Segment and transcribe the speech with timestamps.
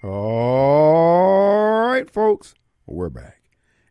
[0.00, 2.54] All right, folks,
[2.86, 3.42] we're back.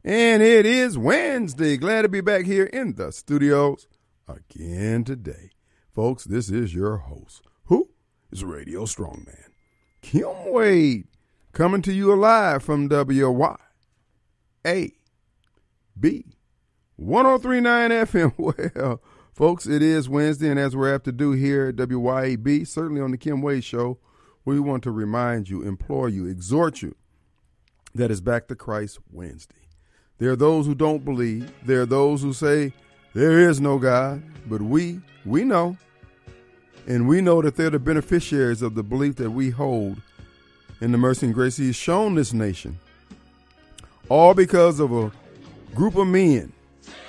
[0.05, 1.75] And it is Wednesday.
[1.75, 3.87] Glad to be back here in the studios
[4.25, 5.49] again today.
[5.93, 7.41] Folks, this is your host.
[7.65, 7.89] Who
[8.31, 9.49] is Radio Strongman?
[10.01, 11.09] Kim Wade
[11.51, 13.57] coming to you live from WY.
[14.65, 14.93] A
[15.99, 16.37] B
[16.95, 18.33] 1039 FM.
[18.77, 19.01] Well,
[19.33, 23.11] folks, it is Wednesday, and as we're apt to do here at WYAB, certainly on
[23.11, 23.99] the Kim Wade Show,
[24.47, 26.95] we want to remind you, implore you, exhort you
[27.93, 29.55] that is back to Christ Wednesday.
[30.19, 31.51] There are those who don't believe.
[31.65, 32.71] There are those who say
[33.13, 35.75] there is no God, but we we know.
[36.87, 40.01] And we know that they're the beneficiaries of the belief that we hold
[40.79, 42.79] in the mercy and grace He's shown this nation.
[44.07, 45.11] All because of a
[45.75, 46.53] group of men,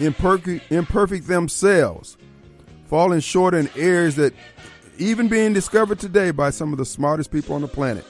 [0.01, 2.17] imperfect, imperfect themselves,
[2.89, 4.35] falling short in areas that
[4.99, 8.05] even being discovered today by some of the smartest people on the planet,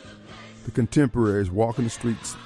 [0.64, 2.36] the contemporaries walking the streets.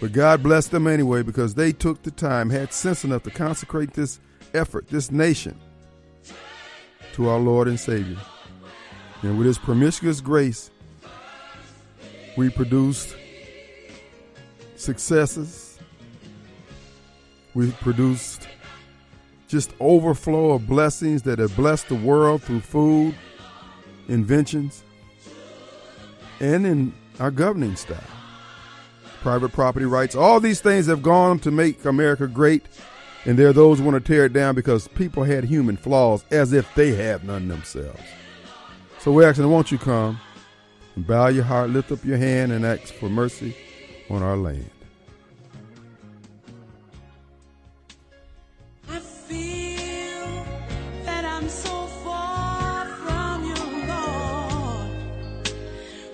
[0.00, 3.94] But God bless them anyway because they took the time, had sense enough to consecrate
[3.94, 4.20] this
[4.54, 5.58] effort, this nation,
[7.14, 8.18] to our Lord and Savior.
[9.22, 10.70] And with His promiscuous grace,
[12.36, 13.16] we produced
[14.76, 15.78] successes.
[17.54, 18.46] We produced
[19.48, 23.14] just overflow of blessings that have blessed the world through food,
[24.08, 24.82] inventions,
[26.40, 27.98] and in our governing style.
[29.20, 32.64] Private property rights, all these things have gone to make America great,
[33.24, 36.24] and there are those who want to tear it down because people had human flaws
[36.30, 38.00] as if they have none themselves.
[39.00, 40.20] So we're asking, won't you come
[40.94, 43.56] and bow your heart, lift up your hand, and ask for mercy
[44.10, 44.70] on our land.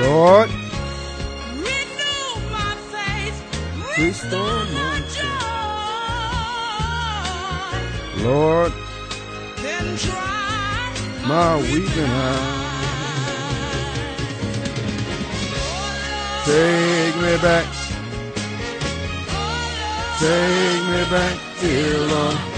[0.00, 0.50] Lord,
[3.98, 5.44] restore my joy.
[8.24, 8.72] Lord,
[9.56, 10.94] then dry
[11.26, 12.60] my weeping eyes.
[16.46, 17.66] Take me back.
[20.20, 22.49] Take me back, dear Lord.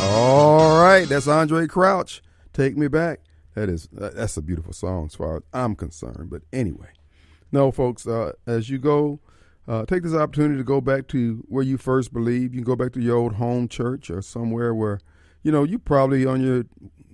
[0.00, 2.22] All right, that's Andraé Crouch.
[2.52, 3.20] Take me back.
[3.54, 6.30] That is that's a beautiful song as far as I'm concerned.
[6.30, 6.88] But anyway,
[7.52, 8.06] no, folks.
[8.06, 9.20] Uh, as you go,
[9.68, 12.54] uh, take this opportunity to go back to where you first believed.
[12.54, 14.98] You can go back to your old home church or somewhere where,
[15.42, 16.64] you know, you probably on your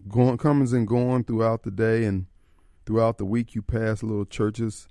[0.09, 2.27] going comings and going throughout the day and
[2.87, 4.87] throughout the week you pass little churches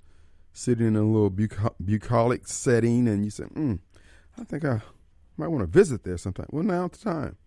[0.52, 3.76] sitting in a little bucolic setting and you say, hmm,
[4.38, 4.82] I think I
[5.38, 6.48] might want to visit there sometime.
[6.52, 7.38] Well, now's the time.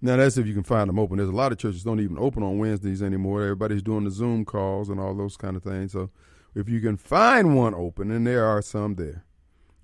[0.00, 1.18] Now that's if you can find them open.
[1.18, 3.42] There's a lot of churches don't even open on Wednesdays anymore.
[3.42, 5.92] Everybody's doing the Zoom calls and all those kind of things.
[5.92, 6.10] So
[6.56, 9.26] if you can find one open, and there are some there,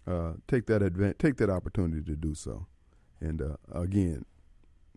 [0.07, 2.67] uh, take that advent, take that opportunity to do so.
[3.21, 4.25] And uh, again,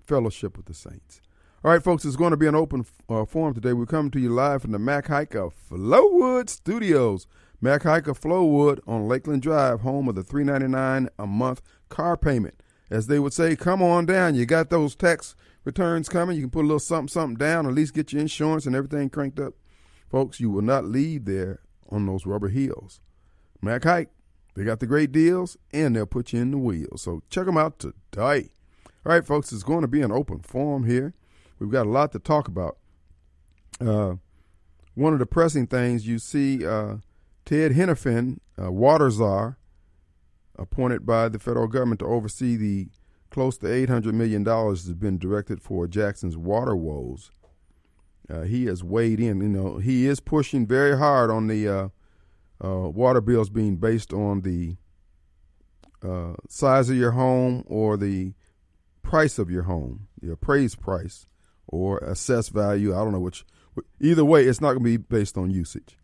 [0.02, 1.22] fellowship with the saints.
[1.64, 3.74] All right, folks, it's going to be an open uh, forum today.
[3.74, 7.28] We're coming to you live from the Mac Haik Flowood Studios.
[7.60, 12.16] Mac Haik Flowood on Lakeland Drive, home of the three ninety nine a month car
[12.16, 12.62] payment.
[12.90, 14.36] As they would say, come on down.
[14.36, 15.36] You got those tax
[15.66, 16.38] returns coming.
[16.38, 19.10] You can put a little something, something down, at least get your insurance and everything
[19.10, 19.56] cranked up.
[20.10, 23.02] Folks, you will not leave there on those rubber heels.
[23.62, 24.10] Mac Haik,
[24.56, 27.02] they got the great deals and they'll put you in the wheels.
[27.02, 28.50] So check them out today.
[29.06, 31.14] All right, folks, it's going to be an open forum here.
[31.60, 32.78] We've got a lot to talk about.
[33.80, 34.16] Uh,
[34.96, 36.98] one of the pressing things you see uh,
[37.46, 39.58] Ted Henifin, uh, water czar,
[40.58, 42.88] appointed by the federal government to oversee the
[43.30, 47.32] close to $800 million that has been directed for Jackson's water woes.
[48.30, 49.42] Uh, he has weighed in.
[49.42, 51.88] You know, he is pushing very hard on the uh,
[52.64, 54.78] uh, water bills being based on the
[56.04, 58.34] uh, size of your home or the
[59.02, 61.26] price of your home, the appraised price
[61.68, 62.94] or assessed value.
[62.94, 63.46] I don't know which.
[64.00, 65.98] Either way, it's not going to be based on usage,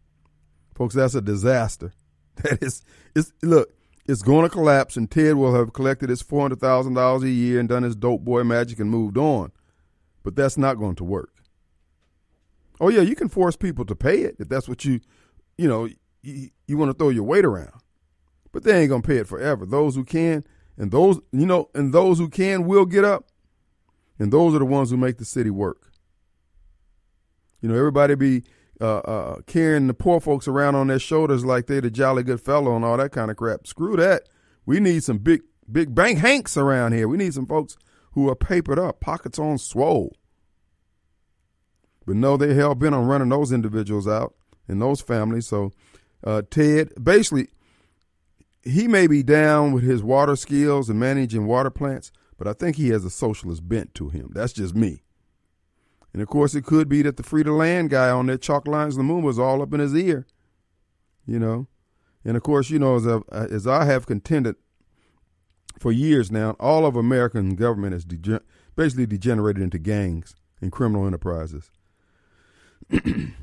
[0.75, 0.95] folks.
[0.95, 1.93] That's a disaster.
[2.43, 2.81] That is,
[3.13, 3.73] it's look,
[4.07, 7.29] it's going to collapse, and Ted will have collected his four hundred thousand dollars a
[7.29, 9.51] year and done his dope boy magic and moved on.
[10.23, 11.30] But that's not going to work.
[12.81, 14.99] Oh yeah, you can force people to pay it if that's what you,
[15.55, 15.87] you know,
[16.23, 17.79] you, you want to throw your weight around.
[18.51, 19.67] But they ain't gonna pay it forever.
[19.67, 20.43] Those who can,
[20.77, 23.27] and those you know, and those who can will get up,
[24.17, 25.91] and those are the ones who make the city work.
[27.61, 28.43] You know, everybody be
[28.81, 32.41] uh, uh, carrying the poor folks around on their shoulders like they're the jolly good
[32.41, 33.67] fellow and all that kind of crap.
[33.67, 34.23] Screw that.
[34.65, 35.41] We need some big,
[35.71, 37.07] big bank hanks around here.
[37.07, 37.77] We need some folks
[38.13, 40.15] who are papered up, pockets on swole.
[42.05, 44.33] But no, they hell bent on running those individuals out
[44.67, 45.47] and those families.
[45.47, 45.71] So
[46.23, 47.49] uh, Ted, basically,
[48.63, 52.75] he may be down with his water skills and managing water plants, but I think
[52.75, 54.31] he has a socialist bent to him.
[54.33, 55.03] That's just me.
[56.13, 58.67] And of course, it could be that the free to land guy on that Chalk
[58.67, 60.27] Lines Lumumba was all up in his ear,
[61.25, 61.67] you know.
[62.25, 64.55] And of course, you know, as I, as I have contended
[65.79, 68.41] for years now, all of American government has dege-
[68.75, 71.71] basically degenerated into gangs and criminal enterprises.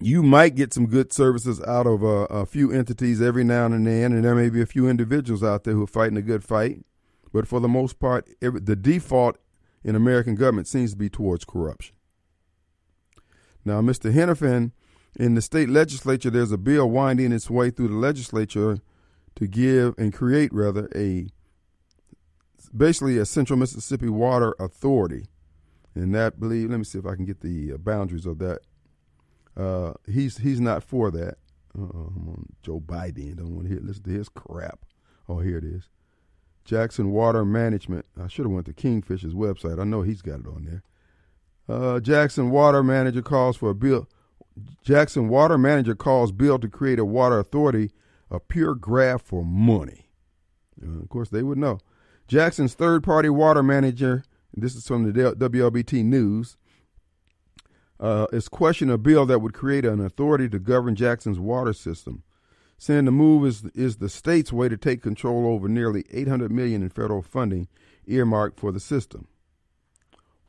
[0.00, 3.86] you might get some good services out of a, a, few entities every now and
[3.86, 6.42] then, and there may be a few individuals out there who are fighting a good
[6.42, 6.84] fight.
[7.32, 9.38] But for the most part, every, the default
[9.84, 11.94] in American government seems to be towards corruption.
[13.64, 14.12] Now, Mr.
[14.12, 14.72] Henifin,
[15.16, 18.78] in the state legislature, there's a bill winding its way through the legislature
[19.36, 21.28] to give and create, rather, a
[22.76, 25.26] basically a Central Mississippi Water Authority.
[26.00, 28.60] And that, believe, let me see if I can get the uh, boundaries of that.
[29.56, 31.36] Uh, he's he's not for that.
[31.78, 33.36] Uh, Joe Biden.
[33.36, 34.80] Don't want to hear listen to his crap.
[35.28, 35.88] Oh, here it is.
[36.64, 38.06] Jackson Water Management.
[38.18, 39.78] I should have went to Kingfisher's website.
[39.78, 40.82] I know he's got it on there.
[41.68, 44.08] Uh, Jackson Water Manager calls for a bill.
[44.82, 47.92] Jackson Water Manager calls bill to create a water authority,
[48.30, 50.10] a pure graft for money.
[50.82, 51.78] Uh, of course, they would know.
[52.26, 54.24] Jackson's third-party water manager.
[54.54, 56.56] This is from the WLBT News.
[57.98, 62.22] Uh, is questioning a bill that would create an authority to govern Jackson's water system
[62.80, 66.82] saying the move is is the state's way to take control over nearly 800 million
[66.82, 67.68] in federal funding
[68.06, 69.28] earmarked for the system.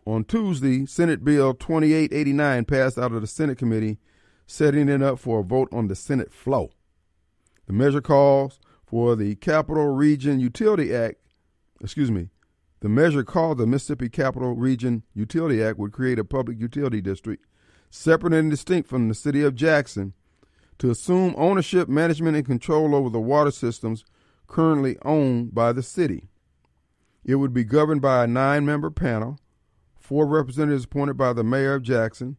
[0.05, 3.99] On Tuesday, Senate Bill 2889 passed out of the Senate committee,
[4.47, 6.69] setting it up for a vote on the Senate floor.
[7.67, 11.17] The measure calls for the Capital Region Utility Act,
[11.81, 12.29] excuse me,
[12.81, 17.45] the measure called the Mississippi Capital Region Utility Act would create a public utility district
[17.89, 20.13] separate and distinct from the city of Jackson
[20.79, 24.03] to assume ownership, management, and control over the water systems
[24.47, 26.29] currently owned by the city.
[27.23, 29.39] It would be governed by a nine member panel,
[29.99, 32.37] four representatives appointed by the mayor of Jackson.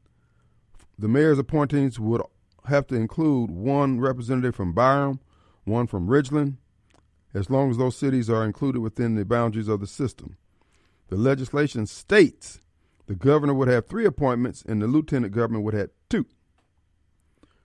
[0.98, 2.22] The mayor's appointees would
[2.64, 5.20] have to include one representative from Byram,
[5.64, 6.56] one from Ridgeland,
[7.34, 10.37] as long as those cities are included within the boundaries of the system.
[11.08, 12.61] The legislation states
[13.06, 16.26] the governor would have three appointments and the lieutenant governor would have two.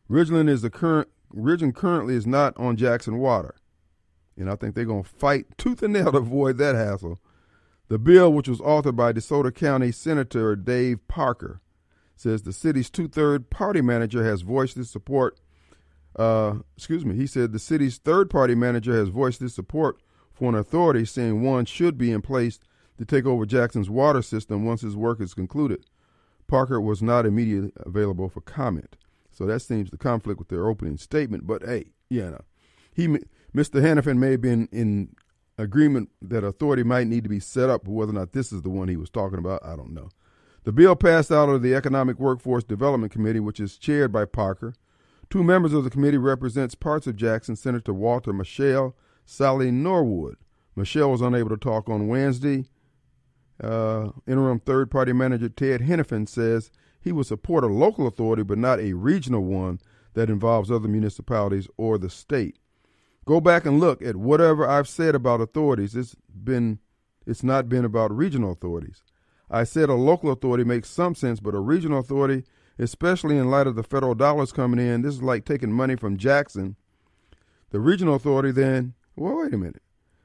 [0.10, 3.56] Ridgeland is the current Ridgeland currently is not on Jackson Water.
[4.38, 7.20] And I think they're going to fight tooth and nail to avoid that hassle.
[7.90, 11.62] The bill, which was authored by DeSoto County Senator Dave Parker,
[12.16, 15.40] says the city's two-third party manager has voiced his support.
[16.18, 20.02] Uh, excuse me, he said the city's third-party manager has voiced his support
[20.34, 22.60] for an authority, saying one should be in place
[22.98, 25.86] to take over Jackson's water system once his work is concluded.
[26.48, 28.98] Parker was not immediately available for comment.
[29.32, 31.46] So that seems to conflict with their opening statement.
[31.46, 32.42] But hey, you know,
[32.94, 33.08] he,
[33.56, 33.82] Mr.
[33.82, 35.16] Henifin may have been in
[35.58, 38.64] agreement that authority might need to be set up, but whether or not this is
[38.64, 40.10] the one he was talking about, I don't know.
[40.64, 44.74] The bill passed out of the Economic Workforce Development Committee, which is chaired by Parker.
[45.30, 50.38] Two members of the committee represents parts of Jackson, Senator Walter Michel, Sollie Norwood.
[50.76, 52.66] Michel was unable to talk on Wednesday.
[53.62, 58.58] Uh, interim third party manager Ted Henifin says he would support a local authority, but
[58.58, 59.80] not a regional one
[60.14, 62.58] that involves other municipalities or the state.
[63.26, 65.96] Go back and look at whatever I've said about authorities.
[65.96, 66.80] It's been,
[67.26, 69.04] it's not been about regional authorities.
[69.50, 72.44] I said a local authority makes some sense, but a regional authority,
[72.80, 76.18] especially in light of the federal dollars coming in, this is like taking money from
[76.18, 76.76] Jackson.
[77.72, 79.82] The regional authority then, well, wait a minute.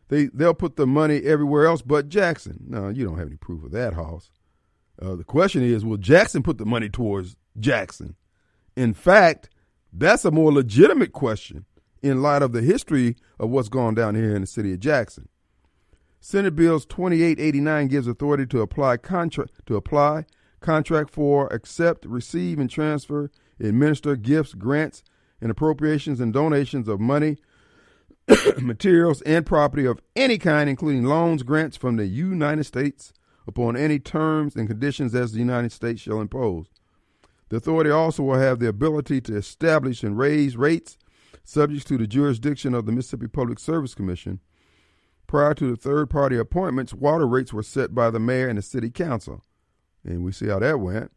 [0.08, 2.64] They they'll put the money everywhere else but Jackson.
[2.68, 4.30] No, you don't have any proof of that, Hoss.
[5.00, 8.14] Uh, the question is, will Jackson put the money towards Jackson?
[8.76, 9.48] In fact,
[9.92, 11.64] that's a more legitimate question.
[12.02, 15.28] in light of the history of what's gone down here in the city of Jackson.
[16.20, 20.24] Senate Bills 2889 gives authority to apply contract to apply,
[20.62, 25.02] contract for, accept, receive, and transfer, administer gifts, grants,
[25.40, 27.36] and appropriations and donations of money,
[28.60, 33.12] materials, and property of any kind, including loans, grants from the United States,
[33.46, 36.66] upon any terms and conditions as the United States shall impose.
[37.48, 40.96] The authority also will have the ability to establish and raise rates
[41.44, 44.40] subject to the jurisdiction of the Mississippi Public Service Commission.
[45.26, 48.62] Prior to the third party appointments, water rates were set by the mayor and the
[48.62, 49.42] city council.
[50.04, 51.10] And we see how that went.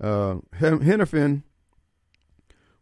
[0.00, 1.42] Uh, Henifin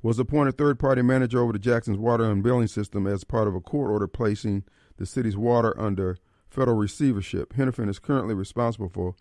[0.02, 3.54] was appointed third party manager over the Jackson's water and billing system as part of
[3.54, 4.64] a court order placing
[4.96, 6.18] the city's water under
[6.50, 7.54] federal receivership.
[7.54, 9.14] Henifin is currently responsible for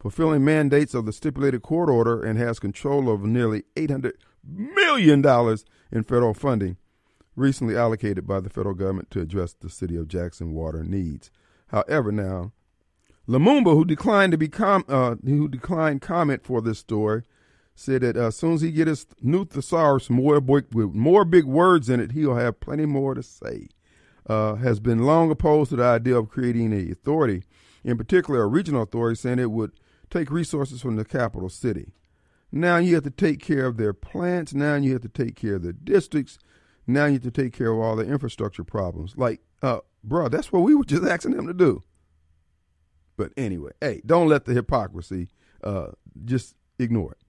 [0.00, 4.12] fulfilling mandates of the stipulated court order and has control of nearly $800
[4.44, 5.24] million
[5.92, 6.78] in federal funding
[7.36, 11.30] recently allocated by the federal government to address the city of Jackson water needs.
[11.68, 12.52] However, now
[13.28, 17.22] Lumumba, who declined to be com- uh, who declined comment for this story,
[17.74, 21.24] said that uh, as soon as he gets his new thesaurus more big, with more
[21.24, 23.68] big words in it, he'll have plenty more to say.
[24.26, 27.42] Uh, has been long opposed to the idea of creating a authority,
[27.82, 29.72] in particular a regional authority, saying it would
[30.10, 31.92] take resources from the capital city.
[32.52, 34.54] Now you have to take care of their plants.
[34.54, 36.38] Now you have to take care of the districts.
[36.86, 39.14] Now you have to take care of all the infrastructure problems.
[39.16, 41.82] Like, uh, bro, that's what we were just asking them to do.
[43.20, 45.28] But anyway, hey, don't let the hypocrisy
[45.62, 45.88] uh,
[46.24, 47.20] just ignore it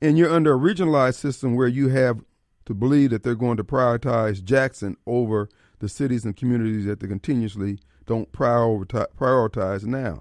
[0.00, 2.20] and you're under a regionalized system where you have
[2.66, 5.48] to believe that they're going to prioritize Jackson over
[5.80, 10.20] the cities and communities that they continuously don't prioritize now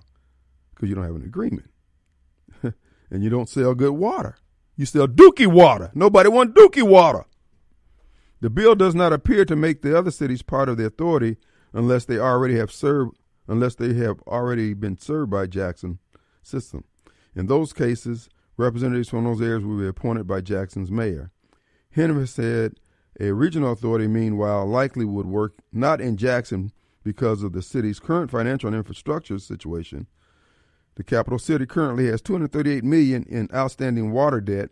[0.74, 1.69] because you don't have an agreement.
[2.63, 4.38] and you don't sell good water.
[4.75, 5.91] You sell dookie water.
[5.93, 7.25] Nobody wants dookie water.
[8.41, 11.38] The bill does not appear to make the other cities part of the authority
[11.74, 13.17] unless they already have served
[13.49, 15.99] unless they have already been served by Jackson
[16.41, 16.83] system.
[17.35, 18.29] In those cases,
[18.59, 21.31] Representatives from those areas will be appointed by Jackson's mayor.
[21.91, 22.73] Henry said
[23.17, 28.29] a regional authority, meanwhile, likely would work not in Jackson because of the city's current
[28.29, 30.07] financial and infrastructure situation.
[30.95, 34.71] The capital city currently has 238 million in outstanding water debt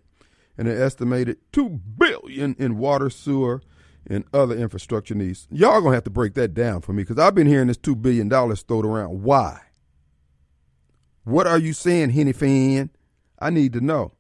[0.58, 3.62] and an estimated 2 billion in water, sewer,
[4.10, 5.48] and other infrastructure needs.
[5.52, 7.96] Y'all gonna have to break that down for me because I've been hearing this two
[7.96, 9.24] billion dollars thrown around.
[9.24, 9.62] Why?
[11.24, 12.90] What are you saying, Henifin?
[13.40, 14.14] I need to know.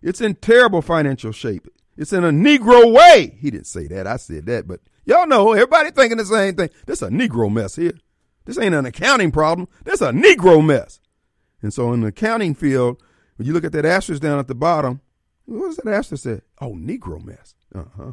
[0.00, 1.66] It's in terrible financial shape.
[1.96, 3.36] It's in a Negro way.
[3.40, 4.06] He didn't say that.
[4.06, 6.70] I said that, but y'all know everybody thinking the same thing.
[6.86, 7.94] This a Negro mess here.
[8.44, 9.68] This ain't an accounting problem.
[9.84, 11.00] This a Negro mess.
[11.60, 13.02] And so in the accounting field,
[13.36, 15.00] when you look at that asterisk down at the bottom,
[15.44, 16.40] what does that asterisk say?
[16.60, 17.56] Oh, Negro mess.
[17.74, 18.12] Uh-huh.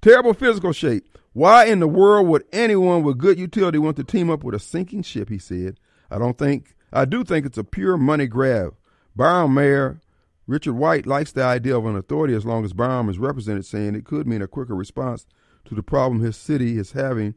[0.00, 1.18] Terrible physical shape.
[1.32, 4.58] Why in the world would anyone with good utility want to team up with a
[4.58, 5.28] sinking ship?
[5.28, 5.78] He said.
[6.10, 8.74] I don't think, I do think it's a pure money grab.
[9.14, 10.00] Byram Mayor
[10.46, 13.94] Richard White likes the idea of an authority as long as Byram is represented, saying
[13.94, 15.26] it could mean a quicker response
[15.66, 17.34] to the problem his city is having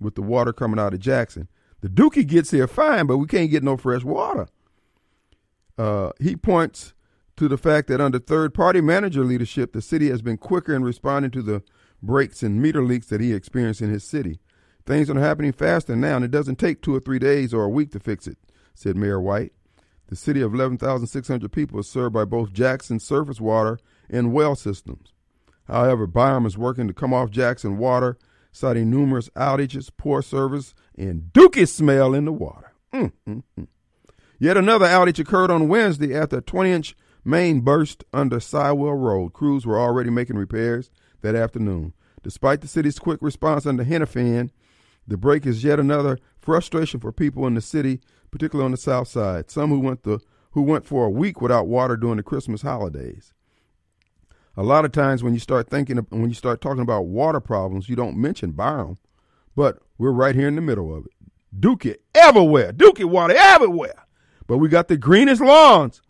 [0.00, 1.48] with the water coming out of Jackson.
[1.82, 4.48] The Dookie gets here fine, but we can't get no fresh water.
[5.76, 6.94] Uh, he points
[7.36, 10.82] to the fact that under third party manager leadership, the city has been quicker in
[10.82, 11.62] responding to the
[12.06, 14.40] breaks and meter leaks that he experienced in his city.
[14.86, 17.68] Things are happening faster now, and it doesn't take two or three days or a
[17.68, 18.36] week to fix it,
[18.74, 19.52] said Mayor White.
[20.08, 23.78] The city of 11,600 people is served by both Jackson surface water
[24.10, 25.12] and well systems.
[25.66, 28.18] However, Byram is working to come off Jackson water,
[28.52, 32.74] citing numerous outages, poor service, and dookie smell in the water.
[32.92, 33.66] Mm, mm, mm.
[34.38, 39.32] Yet another outage occurred on Wednesday after a 20 inch main burst under Siwell Road.
[39.32, 40.90] Crews were already making repairs
[41.24, 41.92] that afternoon.
[42.22, 44.50] Despite the city's quick response under Henifin,
[45.06, 48.00] the break is yet another frustration for people in the city
[48.34, 49.48] particularly on the south side.
[49.48, 50.18] Some who went the
[50.50, 53.32] who went for a week without water during the Christmas holidays.
[54.56, 57.38] A lot of times when you start thinking of, when you start talking about water
[57.38, 58.98] problems, you don't mention Byram,
[59.54, 61.12] but we're right here in the middle of it.
[61.60, 64.04] Dookie everywhere, Dookie water everywhere.
[64.48, 66.02] But we got the greenest lawns,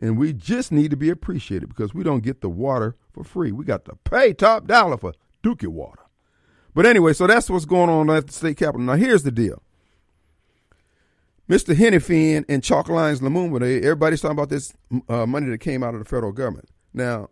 [0.00, 3.52] and we just need to be appreciated because we don't get the water for free.
[3.52, 5.12] We got to pay top dollar for
[5.42, 6.02] Dookie water.
[6.74, 8.86] But anyway, so that's what's going on at the state capitol.
[8.86, 9.62] Now here's the deal.
[11.48, 11.74] Mr.
[11.74, 14.74] Henifin and Chalk Lines Lumumba, they, everybody's talking about this
[15.08, 16.68] uh, money that came out of the federal government.
[16.92, 17.30] Now,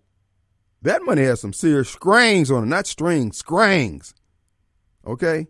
[0.80, 4.14] that money has some serious scrangs on it, not strings, scrangs.
[5.06, 5.48] Okay?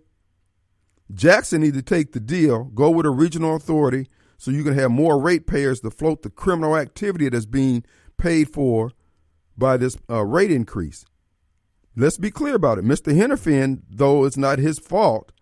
[1.14, 4.08] Jackson need to take the deal, go with a regional authority
[4.38, 7.85] so you can have more ratepayers to float the criminal activity that's being
[8.16, 8.93] paid for
[9.57, 11.05] by this uh, rate increase.
[11.97, 12.85] let's be clear about it.
[12.85, 13.14] Mr.
[13.14, 15.33] Henderfin, though it's not his fault,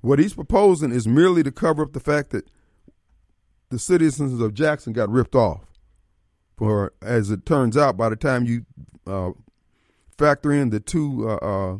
[0.00, 2.48] what he's proposing is merely to cover up the fact that
[3.70, 5.64] the citizens of Jackson got ripped off.
[6.56, 8.64] For as it turns out, by the time you
[9.06, 9.32] uh,
[10.16, 11.78] factor in the two uh, uh,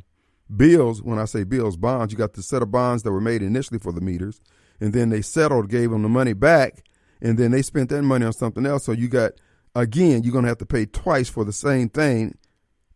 [0.55, 3.43] bills, when I say bills, bonds, you got the set of bonds that were made
[3.43, 4.41] initially for the meters,
[4.81, 6.85] and then they settled, gave them the money back,
[7.21, 8.85] and then they spent that money on something else.
[8.85, 9.33] So you got
[9.75, 12.37] again, you're going to have to pay twice for the same thing,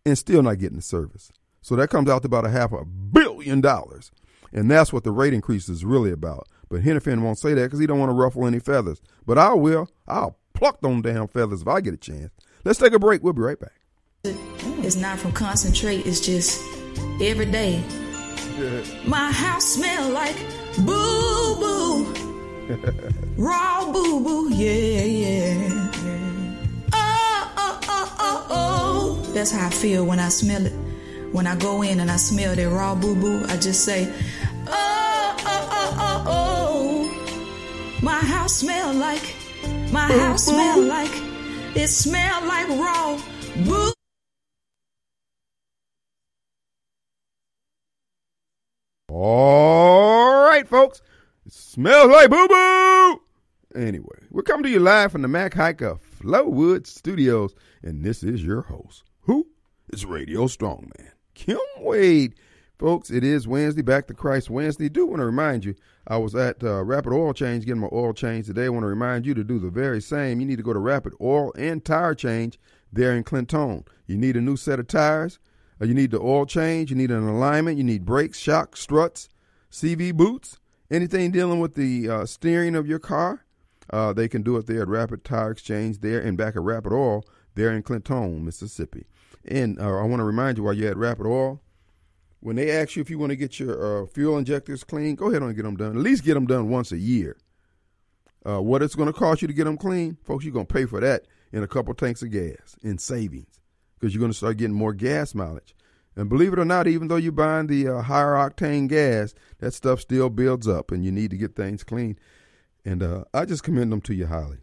[0.05, 1.31] and still not getting the service.
[1.63, 4.11] So that comes out to about a half a billion dollars,
[4.53, 6.49] and that's what the rate increase is really about.
[6.69, 9.03] But Henderfin won't say that because he don't want to ruffle any feathers.
[9.27, 9.89] But I will.
[10.07, 12.31] I'll pluck them damn feathers if I get a chance.
[12.65, 13.23] Let's take a break.
[13.23, 13.73] We'll be right back.
[14.23, 16.07] It's not from concentrate.
[16.07, 16.63] It's just
[17.21, 17.83] every day.
[19.07, 20.37] My house smell like
[20.79, 22.15] boo boo,
[23.37, 24.49] raw boo boo.
[24.55, 25.91] Yeah, yeah.
[26.93, 29.33] Oh, oh, oh, oh, oh.
[29.33, 30.73] That's how I feel when I smell it.
[31.33, 34.13] When I go in and I smell that raw boo boo, I just say,
[34.67, 38.01] oh, oh, oh, oh, oh.
[38.03, 39.35] My house smell like,
[39.93, 41.13] my house smell like,
[41.75, 43.21] it smell like raw
[43.65, 43.93] boo.
[49.09, 50.10] All oh.
[50.51, 51.01] Right, folks.
[51.47, 53.23] It smells like boo boo.
[53.77, 57.55] Anyway, we're coming to you live from the Mac Hiker Flowood Studios,
[57.85, 59.05] and this is your host.
[59.21, 59.47] Who
[59.93, 61.11] is Radio Strongman.
[61.35, 62.35] Kim Wade.
[62.81, 64.89] Folks, it is Wednesday, Back to Christ Wednesday.
[64.89, 65.77] Do want to remind you,
[66.09, 68.65] I was at uh, Rapid Oil Change getting my oil change today.
[68.65, 70.41] I want to remind you to do the very same.
[70.41, 72.59] You need to go to Rapid Oil and Tire Change
[72.93, 73.85] there in Clinton.
[74.09, 75.39] You need a new set of tires.
[75.81, 76.91] Uh, you need the oil change.
[76.91, 77.79] You need an alignment.
[77.79, 79.29] You need brakes, shocks, struts,
[79.71, 80.59] CV boots,
[80.91, 83.45] anything dealing with the uh, steering of your car.
[83.91, 86.93] Uh, they can do it there at Rapid Tire Exchange there and back at Rapid
[86.93, 87.25] Oil
[87.55, 89.07] there in Clinton, Mississippi.
[89.45, 91.61] And uh, I want to remind you while you're at Rapid Oil,
[92.41, 95.29] when they ask you if you want to get your uh, fuel injectors clean, go
[95.29, 95.97] ahead and get them done.
[95.97, 97.37] At least get them done once a year.
[98.47, 100.73] Uh, what it's going to cost you to get them clean, folks, you're going to
[100.73, 103.61] pay for that in a couple tanks of gas in savings
[103.99, 105.75] because you're going to start getting more gas mileage.
[106.17, 109.73] And believe it or not, even though you're buying the uh, higher octane gas, that
[109.73, 112.19] stuff still builds up, and you need to get things clean.
[112.85, 114.59] And uh, I just commend them to you highly.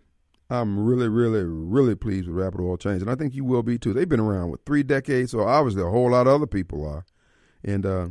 [0.50, 3.78] I'm really, really, really pleased with Rapid Oil Change, and I think you will be
[3.78, 3.94] too.
[3.94, 7.06] They've been around with three decades, so obviously a whole lot of other people are.
[7.64, 8.10] And uh,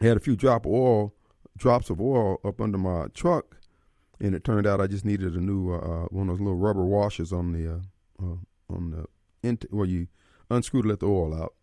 [0.00, 1.14] I had a few drop oil,
[1.56, 3.56] drops of oil up under my truck,
[4.20, 6.84] and it turned out I just needed a new uh, one of those little rubber
[6.84, 8.36] washers on the uh, uh,
[8.74, 9.06] on the
[9.70, 10.06] where you
[10.50, 11.54] unscrew to let the oil out,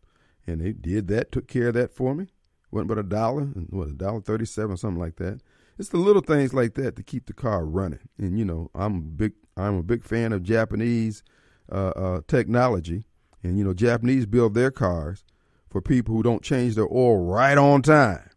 [0.47, 2.27] and they did that, took care of that for me.
[2.71, 5.41] Wasn't but a dollar, what a dollar thirty-seven, something like that.
[5.77, 8.07] It's the little things like that to keep the car running.
[8.17, 11.23] And you know, I'm a big, I'm a big fan of Japanese
[11.71, 13.05] uh, uh, technology,
[13.43, 15.23] and you know, Japanese build their cars
[15.69, 18.29] for people who don't change their oil right on time.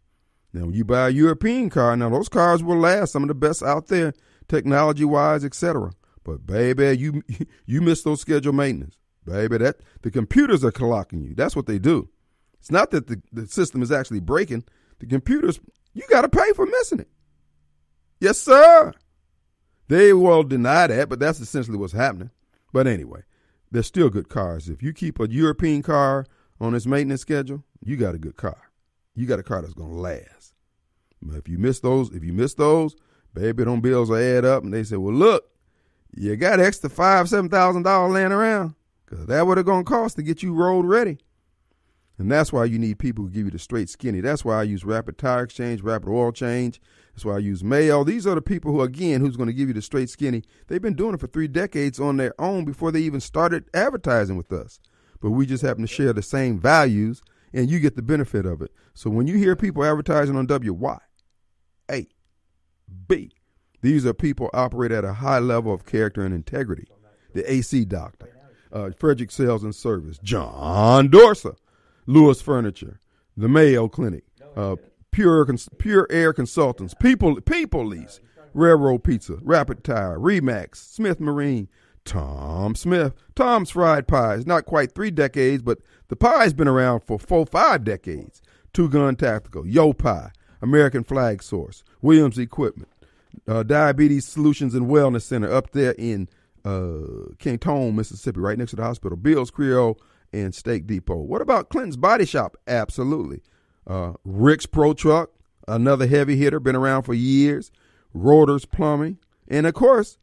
[0.53, 3.33] Now, when you buy a European car, now those cars will last, some of the
[3.33, 4.13] best out there,
[4.47, 5.91] technology wise, etc.
[6.23, 7.23] But baby, you
[7.65, 9.57] you miss those scheduled maintenance, baby.
[9.57, 11.35] That the computers are clocking you.
[11.35, 12.09] That's what they do.
[12.59, 14.63] It's not that the, the system is actually breaking.
[14.99, 15.59] The computers,
[15.93, 17.09] you got to pay for missing it.
[18.19, 18.93] Yes, sir.
[19.89, 22.29] They will deny that, but that's essentially what's happening.
[22.71, 23.23] But anyway,
[23.69, 24.69] they're still good cars.
[24.69, 26.25] If you keep a European car
[26.59, 28.71] on its maintenance schedule, you got a good car.
[29.15, 30.53] You got a car that's gonna last.
[31.21, 32.95] But if you miss those, if you miss those,
[33.33, 35.49] baby, them bills will add up, and they say, "Well, look,
[36.15, 38.75] you got extra five, seven thousand dollars laying around,
[39.15, 41.19] cause that's what it's gonna cost to get you road ready."
[42.17, 44.21] And that's why you need people who give you the straight skinny.
[44.21, 46.79] That's why I use Rapid Tire Exchange, Rapid Oil Change.
[47.13, 48.03] That's why I use Mayo.
[48.03, 50.43] These are the people who, again, who's going to give you the straight skinny.
[50.67, 54.37] They've been doing it for three decades on their own before they even started advertising
[54.37, 54.79] with us.
[55.21, 57.21] But we just happen to share the same values,
[57.51, 58.71] and you get the benefit of it.
[58.93, 60.99] So when you hear people advertising on WY,
[61.89, 62.07] A,
[63.07, 63.31] B,
[63.81, 66.87] these are people operate at a high level of character and integrity.
[67.33, 68.29] The AC doctor,
[68.73, 71.55] uh, Frederick Sales and Service, John Dorsa,
[72.05, 72.99] Lewis Furniture,
[73.37, 74.23] the Mayo Clinic,
[74.57, 74.75] uh,
[75.11, 78.19] Pure Pure Air Consultants, People People Lease,
[78.53, 81.69] Railroad Pizza, Rapid Tire, Remax, Smith Marine,
[82.03, 84.45] Tom Smith, Tom's Fried Pies.
[84.45, 88.41] Not quite three decades, but the pie's been around for four, five decades.
[88.73, 90.31] Two Gun Tactical, Yo Pie,
[90.61, 92.89] American Flag Source, Williams Equipment,
[93.47, 96.27] uh, Diabetes Solutions and Wellness Center up there in
[96.65, 99.17] uh, Canton, Mississippi, right next to the hospital.
[99.17, 99.99] Bill's Creole
[100.31, 101.17] and Steak Depot.
[101.17, 102.57] What about Clinton's Body Shop?
[102.67, 103.41] Absolutely.
[103.85, 105.31] Uh, Rick's Pro Truck,
[105.67, 107.71] another heavy hitter, been around for years.
[108.13, 110.17] Rotors Plumbing, and of course,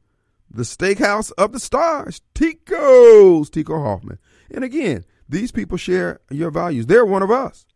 [0.51, 4.19] the Steakhouse of the Stars, Tico's, Tico Hoffman.
[4.51, 6.87] And again, these people share your values.
[6.87, 7.67] They're one of us.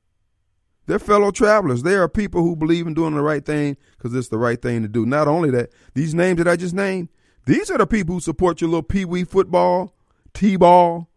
[0.87, 1.83] They're fellow travelers.
[1.83, 4.83] They are people who believe in doing the right thing because it's the right thing
[4.83, 5.07] to do.
[5.07, 7.09] Not only that, these names that I just named,
[7.47, 9.95] these are the people who support your little pee wee football,
[10.33, 11.09] t ball,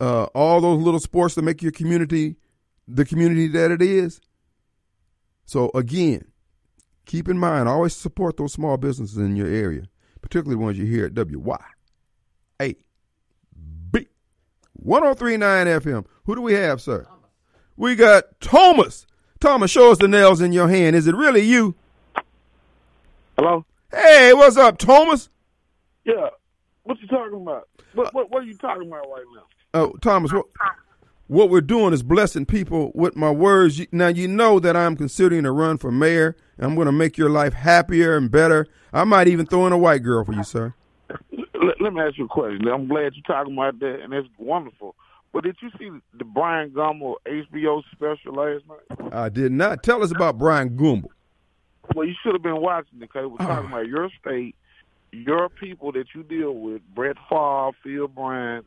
[0.00, 2.36] uh, all those little sports that make your community
[2.86, 4.20] the community that it is.
[5.44, 6.24] So again,
[7.04, 9.88] keep in mind, always support those small businesses in your area,
[10.22, 11.66] particularly the ones you hear at WYAB
[14.80, 16.06] 1039 FM.
[16.24, 17.06] Who do we have, sir?
[17.76, 19.06] We got Thomas.
[19.40, 20.96] Thomas, show us the nails in your hand.
[20.96, 21.74] Is it really you?
[23.36, 23.64] Hello?
[23.90, 25.30] Hey, what's up, Thomas?
[26.04, 26.28] Yeah.
[26.82, 27.68] What you talking about?
[27.94, 29.42] What what, what are you talking about right now?
[29.74, 30.46] Oh, Thomas, what,
[31.26, 33.80] what we're doing is blessing people with my words.
[33.92, 37.16] Now, you know that I'm considering a run for mayor, and I'm going to make
[37.16, 38.66] your life happier and better.
[38.92, 40.74] I might even throw in a white girl for you, sir.
[41.32, 42.68] Let, let me ask you a question.
[42.68, 44.96] I'm glad you're talking about that, and it's wonderful.
[45.32, 49.12] But did you see the Bryant Gumbel HBO special last night?
[49.12, 49.82] I did not.
[49.82, 51.08] Tell us about Bryant Gumbel.
[51.94, 53.46] Well, you should have been watching it because it was oh.
[53.46, 54.54] talking about your state,
[55.12, 58.66] your people that you deal with, Brett Favre, Phil Bryant,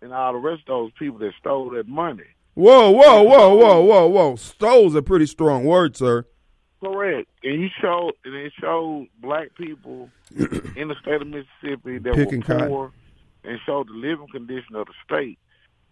[0.00, 2.24] and all the rest of those people that stole that money.
[2.54, 4.36] Whoa, whoa, whoa, whoa, whoa, whoa.
[4.36, 6.26] Stole's a pretty strong word, sir.
[6.80, 7.28] Correct.
[7.42, 10.10] And you showed, and it showed black people
[10.76, 12.68] in the state of Mississippi that Picking were cotton.
[12.68, 12.92] poor
[13.44, 15.38] and showed the living condition of the state.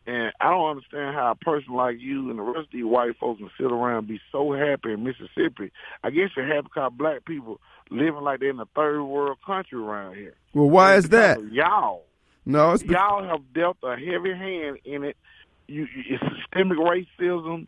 [0.07, 3.19] And I don't understand how a person like you and the rest of these white
[3.19, 5.73] folks can sit around and be so happy in Mississippi.
[6.05, 9.79] I guess you're happy because black people living like they're in a third world country
[9.79, 10.35] around here.
[10.55, 11.43] Well, why is that?
[11.53, 12.05] Y'all.
[12.45, 15.17] No, it's Y'all have dealt a heavy hand in it.
[15.67, 17.67] You, you it's systemic racism,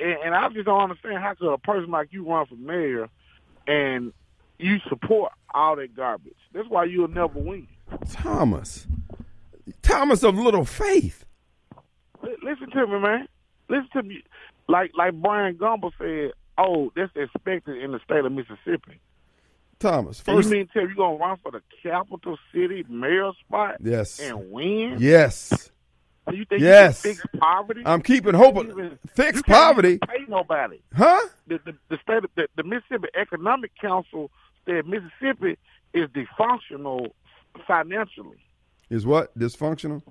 [0.00, 3.08] and, and I just don't understand how could a person like you run for mayor
[3.68, 4.12] and
[4.58, 6.34] you support all that garbage.
[6.52, 7.68] That's why you'll never win.
[8.10, 8.88] Thomas.
[9.82, 11.24] Thomas of little faith.
[12.22, 13.28] Li- Listen to me, man.
[13.68, 14.22] Listen to me.
[14.68, 19.00] Like like Bryant Gumbel said, oh, that's expected in the state of Mississippi.
[19.78, 20.48] Thomas, first.
[20.48, 24.18] you mean tell you're gonna run for the capital city mayor spot Yes.
[24.18, 24.96] and win?
[24.98, 25.70] Yes.
[26.28, 27.04] Do you think Yes.
[27.04, 27.82] you can fix poverty?
[27.86, 28.56] I'm keeping hope.
[28.56, 29.98] Even- Fix you poverty.
[29.98, 30.80] Pay nobody.
[30.94, 31.20] Huh?
[31.46, 34.30] The, the, the state, of, the, the Mississippi Economic Council
[34.66, 35.56] said Mississippi
[35.94, 37.12] is dysfunctional
[37.66, 38.36] financially.
[38.90, 39.36] Is what?
[39.38, 40.02] Dysfunctional?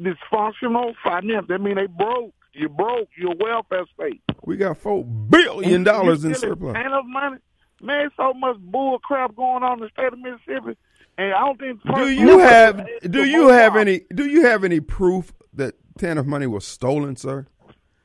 [0.00, 1.46] Dysfunctional finance.
[1.48, 2.32] That mean they broke.
[2.54, 3.08] You broke.
[3.16, 4.22] You're welfare state.
[4.44, 6.76] We got four billion dollars in surplus.
[6.76, 7.36] Ain't enough money.
[7.80, 10.76] Man, so much bull crap going on in the state of Mississippi,
[11.18, 11.80] and I don't think.
[11.96, 16.46] Do you have do you have any do you have any proof that TANF money
[16.46, 17.46] was stolen, sir?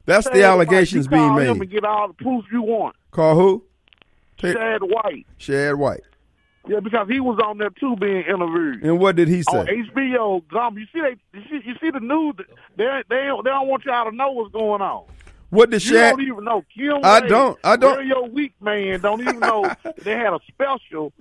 [0.06, 1.62] That's the allegations you being call him made.
[1.64, 2.96] and get all the proof you want.
[3.12, 3.66] Call who?
[4.38, 5.28] Chad White.
[5.38, 6.02] Shad White.
[6.70, 8.84] Yeah, because he was on there too being interviewed.
[8.84, 9.84] And what did he on say?
[9.96, 10.78] HBO, Gum.
[10.78, 12.36] You see, they, you see, you see the news.
[12.76, 15.06] They they don't, they don't want y'all to know what's going on.
[15.50, 16.64] What did You don't even know.
[16.76, 19.72] Kim I don't- I don't- Radio Week man don't even know
[20.04, 21.14] they had a special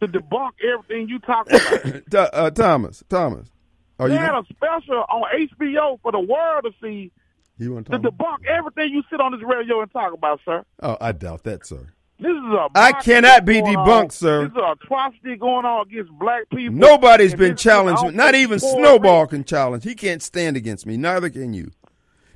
[0.00, 2.02] to debunk everything you talk about.
[2.34, 3.02] Uh, Thomas.
[3.08, 3.50] Thomas.
[3.98, 4.20] Are they you?
[4.20, 7.10] had a special on HBO for the world to see
[7.58, 10.64] You want to to debunk everything you sit on this radio and talk about, sir.
[10.82, 11.86] Oh, I doubt that, sir.
[12.18, 14.10] This is a I cannot be debunked, on.
[14.10, 14.42] sir.
[14.44, 16.74] This is an atrocity going on against black people.
[16.76, 18.16] Nobody's And been this is- I challenged.
[18.16, 19.84] don't even poor Snowball can challenge.
[19.84, 20.96] He can't stand against me.
[20.96, 21.70] Neither can you.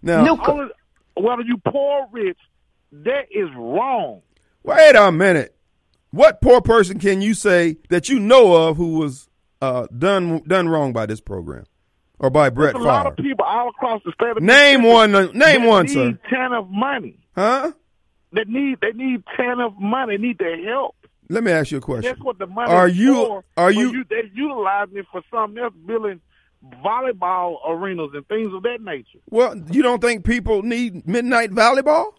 [0.02, 0.70] Now, Only,
[1.16, 2.38] whether you poor rich,
[2.92, 4.20] that is wrong.
[4.64, 5.56] wait a minute.
[6.10, 9.28] What poor person can you say that you know of who was
[9.62, 11.64] uh, done done wrong by this program
[12.18, 15.14] or by Brett There's a lot of people all across the state of Name one.
[15.14, 16.18] uh, Name one, need sir.
[16.28, 17.16] ton of money.
[17.36, 17.72] Huh?
[18.32, 20.16] They need they need ton of money.
[20.16, 20.94] They need their help.
[21.28, 22.10] Let me ask you a question.
[22.10, 23.44] That's what the money Are you- for.
[23.56, 26.20] are But you- They're utilizing it for something else, building
[26.84, 29.18] volleyball arenas and things of that nature.
[29.30, 32.14] Well, you don't think people need midnight volleyball?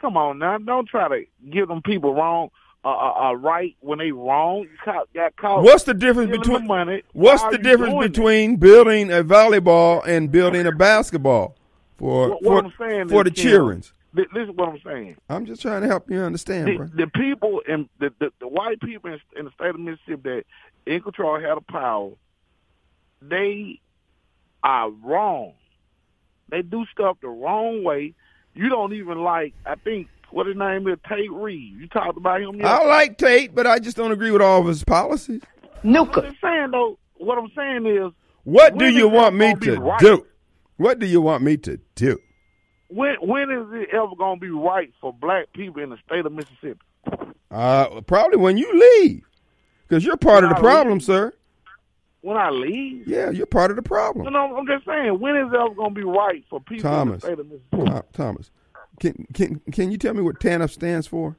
[0.00, 2.50] Come on now, don't try to give them people wrong.
[2.84, 5.62] Uh, uh, uh, right when they wrong, you caught, got caught.
[5.64, 7.02] What's the difference between the money.
[7.12, 11.56] What's the difference between building a volleyball and building a basketball
[11.98, 13.92] for What, for, what for is, the Kim, cheerings?
[14.14, 15.16] This is what I'm saying.
[15.28, 16.86] I'm just trying to help you understand, the, bro.
[16.86, 20.44] the people in the, the the white people in, in the state of Mississippi that
[20.86, 22.10] in control had the power,
[23.20, 23.80] they
[24.62, 25.52] are wrong.
[26.50, 28.14] They do stuff the wrong way.
[28.54, 29.52] You don't even like.
[29.66, 31.74] I think what his name is Tate Reed.
[31.78, 32.60] You talked about him.
[32.64, 35.42] I like Tate, but I just don't agree with all of his policies.
[35.84, 36.98] I'm just saying though.
[37.16, 38.12] What I'm saying is,
[38.44, 40.00] What do you want me gonna to right?
[40.00, 40.26] do?
[40.76, 42.18] What do you want me to do?
[42.88, 46.24] When when is it ever going to be right for black people in the state
[46.26, 46.80] of Mississippi?
[47.50, 48.70] Uh, probably when you
[49.02, 49.22] leave,
[49.86, 51.04] because you're part of the Nah, problem, leave.
[51.04, 51.32] sir.
[52.20, 53.06] when I leave.
[53.08, 54.30] Yeah, you're part of the problem.
[54.32, 57.24] no, I'm just saying, when is it ever going to be right for people Thomas.
[57.24, 57.90] in the state of Mississippi?
[57.90, 58.50] Tho- Thomas,
[59.00, 61.36] can can can you tell me what TANF stands for?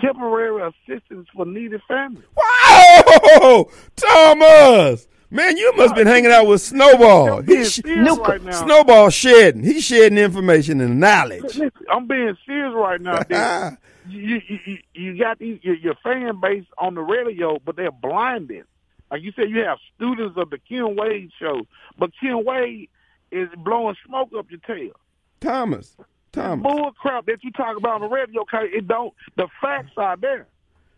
[0.00, 2.24] Temporary assistance for needy families.
[2.36, 7.42] Wow, Thomas, man, you must have been hanging out with Snowball.
[7.42, 8.52] He's sh- right now.
[8.52, 9.62] Snowball shedding.
[9.62, 11.42] He's shedding information and knowledge.
[11.42, 13.76] Listen, I'm being serious right now.
[14.08, 18.64] You, you, you, got these, your, your fan base on the radio, but they're blinded.
[19.12, 21.60] Like you said, you have students of the Kim Wade show,
[21.98, 22.88] but Kim Wade
[23.30, 24.92] is blowing smoke up your tail.
[25.40, 25.96] Thomas,
[26.32, 29.14] Thomas, Bull crap that you talk about on the radio, it don't.
[29.36, 30.48] The facts are there.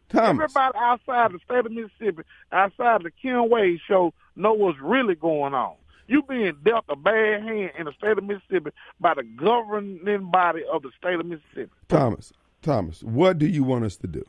[0.08, 0.44] Thomas.
[0.56, 5.54] Everybody outside the state of Mississippi, outside the Kim Wade show, know what's really going
[5.54, 5.74] on.
[6.06, 10.62] You being dealt a bad hand in the state of Mississippi by the governing body
[10.70, 11.70] of the state of Mississippi.
[11.88, 14.24] Thomas, Thomas, what do you want us to do?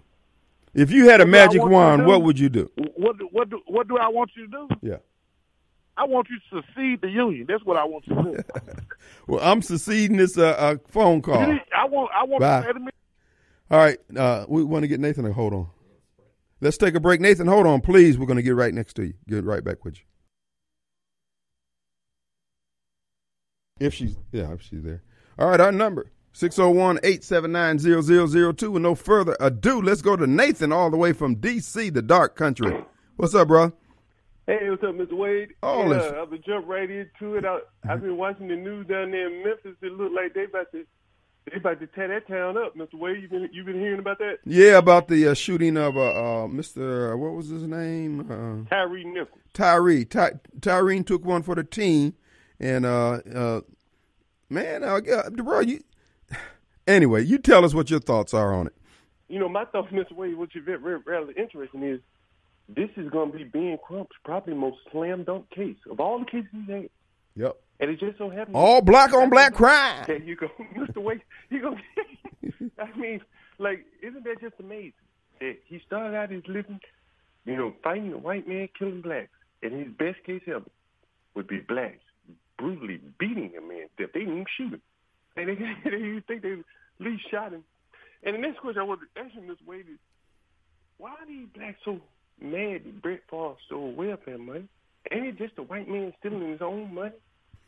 [0.73, 2.07] If you had a What magic want you to wand, do?
[2.07, 2.71] what would you do?
[2.95, 4.67] What do, what do, what do I want you to do?
[4.81, 4.97] Yeah.
[5.97, 7.45] I want you to secede the union.
[7.47, 8.43] That's what I want you to do.
[9.27, 11.37] Well, I'm seceding this uh, uh, phone call.
[11.39, 12.57] I want I want Bye.
[12.57, 12.97] the state of Mississippi.
[13.71, 15.67] All right, uh, we want to get Nathan to hold on.
[16.61, 17.19] Let's take a break.
[17.19, 18.17] Nathan, hold on, please.
[18.17, 19.13] We're going to get right next to you.
[19.27, 20.03] Get right back with you.
[23.79, 25.03] If she's, yeah, if she's there.
[25.37, 28.71] All right, our number, 601-879-0002.
[28.71, 32.35] With no further ado, let's go to Nathan all the way from D.C., the dark
[32.35, 32.85] country.
[33.17, 33.73] What's up, bro?
[34.47, 35.17] Hey, what's up, Mr.
[35.17, 35.49] Wade?
[35.63, 36.21] Oh, yeah.
[36.21, 37.43] I've been jump right into it.
[37.45, 39.75] I, I've been watching the news down there in Memphis.
[39.81, 40.85] It look like they about to
[41.51, 42.95] they about to tear that town up, Mr.
[42.95, 43.21] Wade.
[43.21, 44.39] You been you been hearing about that?
[44.45, 47.17] Yeah, about the uh, shooting of uh, uh, Mr.
[47.17, 48.21] What was his name?
[48.21, 49.39] Uh, Tyre Nichols.
[49.53, 50.05] Tyree.
[50.05, 52.13] Ty- Tyreen took one for the team,
[52.59, 53.61] and uh, uh,
[54.49, 55.83] man, uh, yeah, bro, you.
[56.87, 58.73] Anyway, you tell us what your thoughts are on it.
[59.27, 60.11] You know, my thoughts, Mr.
[60.13, 61.99] Wade, which is very, very interesting, is
[62.69, 66.25] this is going to be Ben Crump's probably most slam dunk case of all the
[66.25, 66.89] cases he's had,
[67.35, 67.55] Yep.
[67.79, 70.05] And it just so happens All black on black crime.
[70.07, 70.97] There you go, Mr.
[70.97, 71.21] Wade.
[71.49, 71.77] You go.
[72.79, 73.21] I mean,
[73.57, 74.93] like, isn't that just amazing?
[75.39, 76.79] That he started out his living,
[77.45, 79.29] you know, fighting the white man, killing blacks,
[79.61, 80.65] and his best case ever
[81.35, 81.99] would be blacks
[82.57, 84.09] brutally beating a man death.
[84.13, 84.81] They didn't even shoot him.
[85.35, 85.55] And they,
[85.89, 86.59] they you think they at
[86.99, 87.63] least shot him.
[88.23, 89.67] And the next question I want to ask him, Mr.
[89.67, 89.99] Wade, is
[90.97, 91.99] why are these blacks so
[92.41, 94.67] mad that Brett Favre stole welfare money?
[95.11, 97.11] Ain't it just a white man stealing his own money?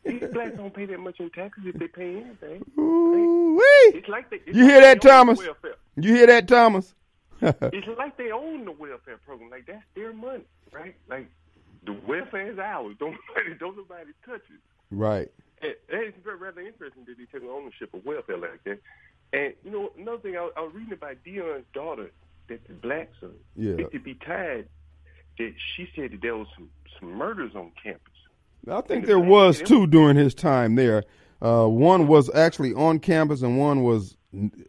[0.04, 2.64] These blacks don't pay that much in taxes if they pay anything.
[2.78, 3.98] Ooh-wee.
[3.98, 5.40] It's like they, it's You like hear that, Thomas?
[5.96, 6.94] You hear that, Thomas?
[7.42, 9.50] It's like they own the welfare program.
[9.50, 10.94] Like that's their money, right?
[11.08, 11.28] Like
[11.84, 12.96] the welfare is ours.
[12.98, 14.60] Don't nobody, don't nobody touch it.
[14.90, 15.28] right.
[15.62, 18.78] And, and it's very rather interesting that they take ownership of welfare like that.
[19.32, 22.10] And you know, another thing I, I was reading about Deion's daughter
[22.48, 23.86] that the blacks are Yeah.
[23.86, 24.66] to be tied.
[25.38, 28.14] That she said that there was some some murders on campus.
[28.70, 31.04] I think there was two during his time there.
[31.40, 34.16] Uh, one was actually on campus, and one was,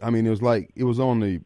[0.03, 1.41] I mean, it was like it was on the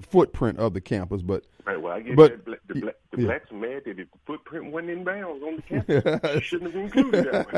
[0.00, 1.82] footprint of the campus, but Right.
[1.82, 3.26] Well, I guess But- the, bla- the yeah.
[3.26, 5.62] blacks mad that if the footprint wasn't in bounds on the
[6.22, 7.52] campus, shouldn't have included that.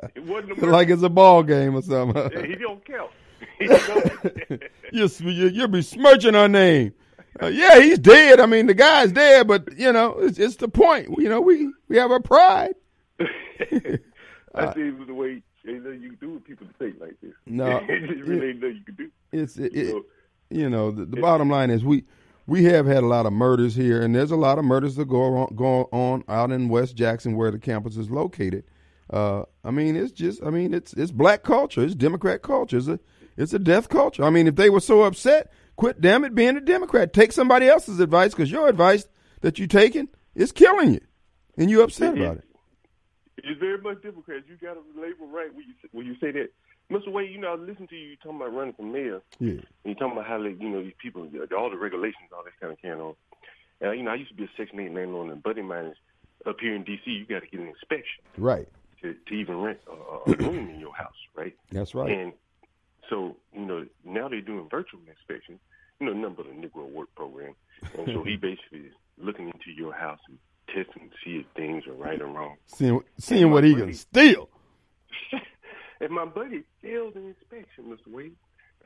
[0.00, 0.10] one.
[0.14, 2.30] it wasn't like it's a ball game or something.
[2.48, 3.10] he don't count.
[4.92, 6.94] You, you, you'll be smirching her name.
[7.40, 8.40] Uh, yeah, he's dead.
[8.40, 11.08] I mean, the guy's dead, but you know, it's, it's the point.
[11.18, 12.74] You know, we we have our pride.
[13.20, 17.00] I see it was the way they know you can do with people to think
[17.00, 17.32] like this.
[17.46, 19.10] No, it really ain't nothing you can do.
[19.32, 20.02] It's it, You it, know,
[20.50, 22.04] you know the, the bottom line is we
[22.46, 25.06] we have had a lot of murders here, and there's a lot of murders that
[25.08, 28.64] go on, go on out in West Jackson where the campus is located.
[29.10, 32.88] Uh, I mean, it's just I mean it's it's black culture, it's Democrat culture, it's
[32.88, 33.00] a
[33.36, 34.24] it's a death culture.
[34.24, 37.12] I mean, if they were so upset, quit damn it being a Democrat.
[37.12, 39.06] Take somebody else's advice because your advice
[39.40, 41.00] that you're taking is killing you,
[41.56, 42.44] and you're upset about it.
[43.38, 44.44] It's very much Democrats.
[44.48, 46.50] You got to label right when you when you say that.
[46.90, 47.10] Mr.
[47.10, 49.22] Wade, you know, I listen to you, you talking about running for mayor.
[49.38, 52.44] Yeah, And you talking about how like, you know these people, all the regulations, all
[52.44, 53.14] this kind of can on.
[53.80, 55.86] And you know, I used to be a Section Eight landlord, and buddy of mine
[55.86, 55.96] is
[56.46, 57.10] up here in D.C.
[57.10, 58.68] You got to get an inspection right.
[59.02, 61.54] to, to even rent a, a room in your house, right?
[61.70, 62.10] That's right.
[62.10, 62.32] And
[63.12, 65.60] so, you know, now they're doing virtual inspection,
[66.00, 67.54] you know, nothing but a Negro work program.
[67.82, 68.40] And so he mm-hmm.
[68.40, 72.26] basically is looking into your house and testing to see if things are right or
[72.26, 72.56] wrong.
[72.66, 74.48] Seeing seeing what he can steal.
[76.00, 78.10] and my buddy failed an inspection, Mr.
[78.10, 78.36] Wade,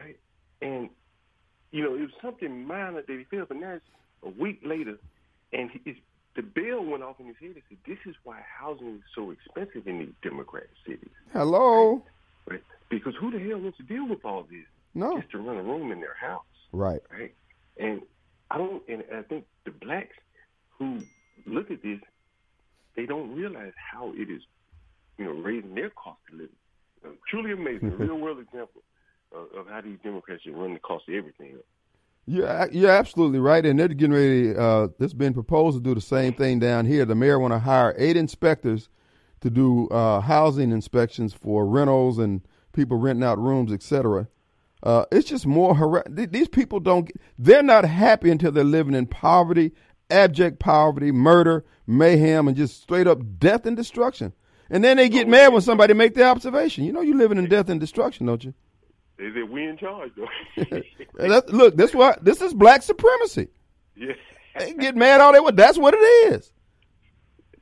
[0.00, 0.18] right?
[0.60, 0.90] And,
[1.70, 3.84] you know, it was something minor that he failed, but now it's
[4.24, 4.98] a week later,
[5.52, 6.00] and he, it's,
[6.34, 9.30] the bell went off in his head and said, this is why housing is so
[9.30, 11.08] expensive in these Democrat cities.
[11.32, 12.02] Hello.
[12.50, 12.62] Right?
[12.90, 15.18] Because who the hell wants to deal with all this No.
[15.18, 17.00] just to run a room in their house, Right.
[17.10, 17.34] right?
[17.78, 18.02] And
[18.50, 20.16] I don't, and I think the blacks
[20.78, 21.00] who
[21.46, 22.00] look at this,
[22.96, 24.42] they don't realize how it is,
[25.18, 26.56] you know, raising their cost of living.
[27.04, 28.82] Uh, truly amazing, a real world example
[29.32, 31.56] of, of how these Democrats should run the cost of everything.
[32.28, 34.56] Yeah, you're absolutely right, and they're getting ready.
[34.56, 37.04] Uh, it's been proposed to do the same thing down here.
[37.04, 38.88] The mayor want to hire eight inspectors
[39.42, 42.40] to do uh, housing inspections for rentals and
[42.76, 44.28] people renting out rooms, etc.
[44.82, 47.10] Uh, it's just more har- These people don't.
[47.38, 49.72] They're not happy until they're living in poverty,
[50.10, 54.32] abject poverty, murder, mayhem, and just straight up death and destruction.
[54.70, 56.84] And then they get mad when somebody make the observation.
[56.84, 58.52] You know, you're living in death and destruction, don't you?
[59.18, 60.82] Is it we in charge though?
[61.48, 63.48] look, this what this is black supremacy.
[63.96, 64.12] Yeah.
[64.58, 65.56] they get mad all they want.
[65.56, 66.52] That's what it is.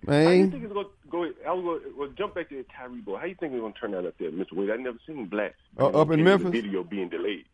[0.06, 0.38] Man.
[0.38, 1.24] You think it's gonna go?
[1.24, 3.18] I was gonna well, jump back to Tyre boy.
[3.18, 4.52] How you think it's gonna turn out up there, Mr.
[4.54, 4.70] Wade?
[4.70, 6.50] I never seen blacks uh, up in Memphis.
[6.50, 7.44] video being delayed.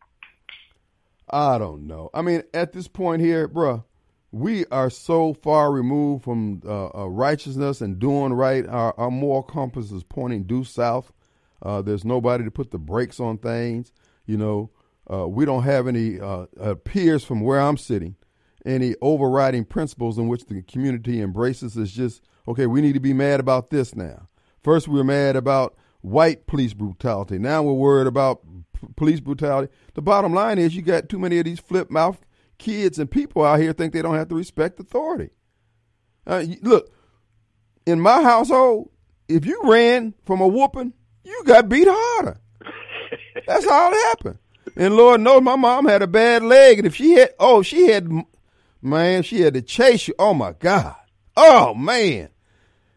[1.29, 2.09] I don't know.
[2.13, 3.83] I mean, at this point here, bruh,
[4.31, 8.65] we are so far removed from uh, uh, righteousness and doing right.
[8.67, 11.11] Our, our moral compass is pointing due south.
[11.61, 13.91] Uh, there's nobody to put the brakes on things.
[14.25, 14.71] You know,
[15.11, 16.45] uh, we don't have any uh,
[16.83, 18.15] peers from where I'm sitting,
[18.65, 21.77] any overriding principles in which the community embraces.
[21.77, 22.67] Is just okay.
[22.67, 24.27] We need to be mad about this now.
[24.63, 27.37] First, we were mad about white police brutality.
[27.37, 28.41] Now we're worried about
[28.73, 29.71] p- police brutality.
[29.93, 32.23] The bottom line is you got too many of these flip mouth
[32.57, 35.31] kids and people out here think they don't have to respect authority.
[36.25, 36.91] Uh, look,
[37.85, 38.89] in my household,
[39.27, 42.39] if you ran from a whooping, you got beat harder.
[43.47, 44.37] That's how it happened.
[44.75, 47.87] And Lord knows my mom had a bad leg, and if she had, oh, she
[47.87, 48.09] had,
[48.81, 50.13] man, she had to chase you.
[50.19, 50.95] Oh my God.
[51.35, 52.29] Oh man.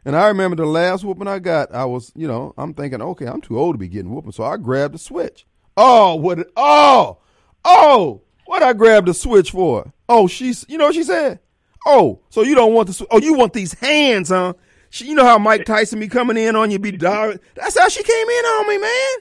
[0.05, 3.27] And I remember the last whooping I got, I was, you know, I'm thinking, okay,
[3.27, 4.33] I'm too old to be getting whooping.
[4.33, 5.47] So I grabbed the switch.
[5.79, 7.19] Oh, what, oh,
[7.65, 9.93] oh, what I grabbed the switch for?
[10.09, 11.41] Oh, she's, you know what she said?
[11.87, 14.53] Oh, so you don't want the, oh, you want these hands, huh?
[14.91, 17.41] She, you know how Mike Tyson be coming in on you, be dog.
[17.55, 19.17] That's how she came in on me, man.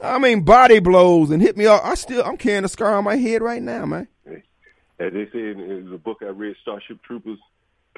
[0.00, 1.84] I mean, body blows and hit me up.
[1.84, 4.08] I still, I'm carrying a scar on my head right now, man.
[4.98, 7.38] As they say in the book I read, Starship Troopers,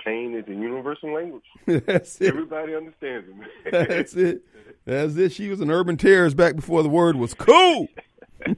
[0.05, 1.45] pain is a universal language.
[1.67, 2.29] That's it.
[2.29, 3.71] Everybody understands it.
[3.89, 4.43] That's it.
[4.85, 5.33] That's it.
[5.33, 7.89] She was an urban terrorist back before the word was cool.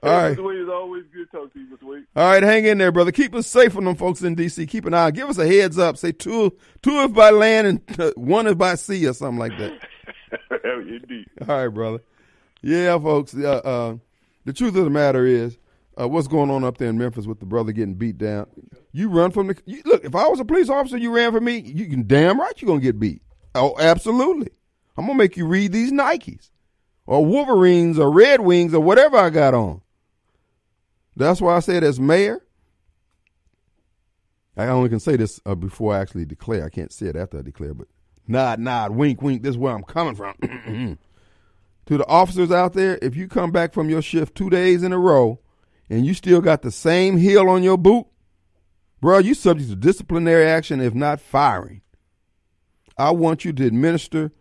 [0.00, 0.36] All right.
[0.36, 0.44] Mr.
[0.44, 1.82] Wade, it's always good talking to you, Mr.
[1.82, 2.04] Wade.
[2.14, 3.10] All right, hang in there, brother.
[3.10, 4.66] Keep us safe from them folks in D.C.
[4.66, 5.10] Keep an eye.
[5.10, 5.96] Give us a heads up.
[5.96, 9.58] Say two, two is by land and uh, one is by sea or something like
[9.58, 9.80] that.
[10.64, 11.26] Indeed.
[11.48, 12.00] All right, brother.
[12.62, 13.34] Yeah, folks.
[13.34, 13.96] Uh, uh,
[14.44, 15.58] the truth of the matter is,
[16.00, 18.46] uh, what's going on up there in Memphis with the brother getting beat down?
[18.92, 20.04] You run from the you, look.
[20.04, 21.58] If I was a police officer, you ran from me.
[21.58, 23.22] You can damn right you're gonna get beat.
[23.54, 24.50] Oh, absolutely.
[24.96, 26.50] I'm gonna make you read these Nikes
[27.06, 29.80] or Wolverines or Red Wings or whatever I got on.
[31.16, 32.40] That's why I said as mayor,
[34.56, 36.64] I only can say this uh, before I actually declare.
[36.64, 37.88] I can't say it after I declare, but
[38.26, 39.42] nod, nod, wink, wink.
[39.42, 40.34] This is where I'm coming from.
[41.86, 44.92] to the officers out there, if you come back from your shift two days in
[44.92, 45.40] a row
[45.90, 48.06] and you still got the same heel on your boot,
[49.00, 51.82] bro, you subject to disciplinary action if not firing.
[52.96, 54.32] I want you to administer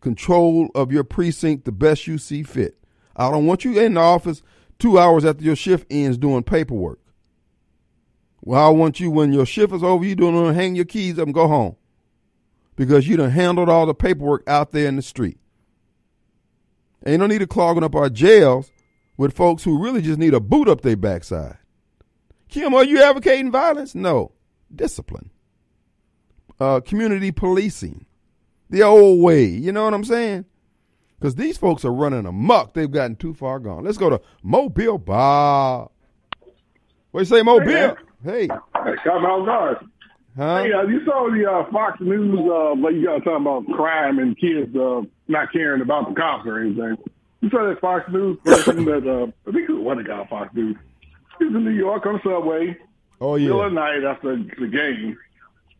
[0.00, 2.78] control of your precinct the best you see fit.
[3.16, 4.42] I don't want you in the office
[4.78, 7.00] two hours after your shift ends doing paperwork.
[8.42, 11.24] Well, I want you when your shift is over, you don't hang your keys up
[11.24, 11.76] and go home.
[12.76, 15.38] Because you done handled all the paperwork out there in the street.
[17.06, 18.70] You don't need to clogging up our jails
[19.16, 21.58] with folks who really just need a boot up their backside.
[22.48, 23.94] Kim, are you advocating violence?
[23.94, 24.32] No.
[24.74, 25.30] Discipline.
[26.60, 28.06] Uh, community policing.
[28.70, 29.44] The old way.
[29.44, 30.44] You know what I'm saying?
[31.18, 32.74] because these folks are running amok.
[32.74, 33.84] They've gotten too far gone.
[33.84, 35.90] Let's go to Mobile Bob.
[37.10, 37.96] What you say, Mobile?
[38.24, 38.48] Hey, hey.
[39.04, 39.78] Come guard.
[40.36, 40.62] Huh?
[40.62, 44.18] Hey, uh, you saw the uh, Fox News, uh, like you got talking about crime
[44.18, 46.96] and kids uh, not caring about the cops or anything.
[47.40, 50.54] You saw that Fox News person that, uh, I think it was one guy Fox
[50.54, 50.76] News.
[51.38, 52.76] He's in New York on the subway.
[53.20, 53.48] Oh, yeah.
[53.48, 55.18] Middle of the night after the game,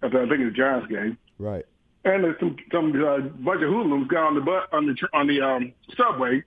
[0.03, 1.19] after I think it's the Giants game.
[1.39, 1.65] Right
[2.07, 5.27] and there's some some uh, bunch of hoodlums got on the butt on the on
[5.27, 6.43] the um, subway,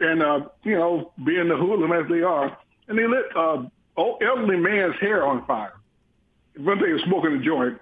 [0.00, 2.56] and uh, you know, being the hoodlum as they are,
[2.88, 3.62] and they lit uh,
[3.96, 5.74] old elderly man's hair on fire.
[6.56, 7.78] One thing was smoking a joint,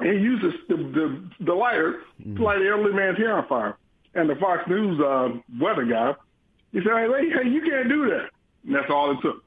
[0.00, 2.36] and he uses the the, the lighter mm-hmm.
[2.36, 3.76] to light the elderly man's hair on fire.
[4.14, 6.14] And the Fox News uh, weather guy,
[6.72, 8.30] he said, "Hey, hey, you can't do that."
[8.66, 9.42] And that's all it took.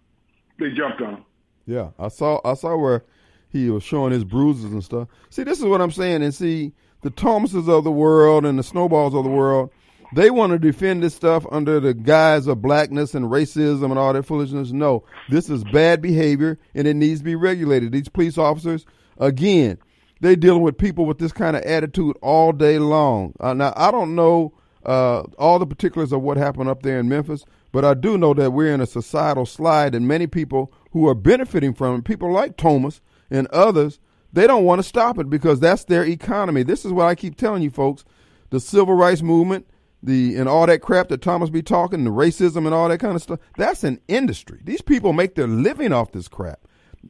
[0.59, 1.25] They jumped on him.
[1.65, 3.03] Yeah, I saw I saw where
[3.49, 5.07] he was showing his bruises and stuff.
[5.29, 6.73] See, this is what I'm saying, and see
[7.05, 9.69] the Thomases of the world and the Snowballs of the world,
[10.15, 14.11] they want to defend this stuff under the guise of blackness and racism and all
[14.11, 14.71] that foolishness.
[14.71, 17.91] No, this is bad behavior and it needs to be regulated.
[17.91, 18.87] These police officers,
[19.19, 19.77] again,
[20.21, 23.33] they dealing with people with this kind of attitude all day long.
[23.39, 24.53] Uh, now, I don't know
[24.85, 28.33] uh, all the particulars of what happened up there in Memphis, but I do know
[28.33, 32.31] that we're in a societal slide, and many people who are benefiting from it, people
[32.31, 33.99] like Thomas and others,
[34.31, 36.63] they don't want to stop it because that's their economy.
[36.63, 38.05] This is what I keep telling you, folks.
[38.49, 39.67] The civil rights movement,
[40.03, 43.15] the and all that crap that Thomas be talking, the racism and all that kind
[43.15, 44.59] of stuff, that's an industry.
[44.63, 46.59] These people make their living off this crap.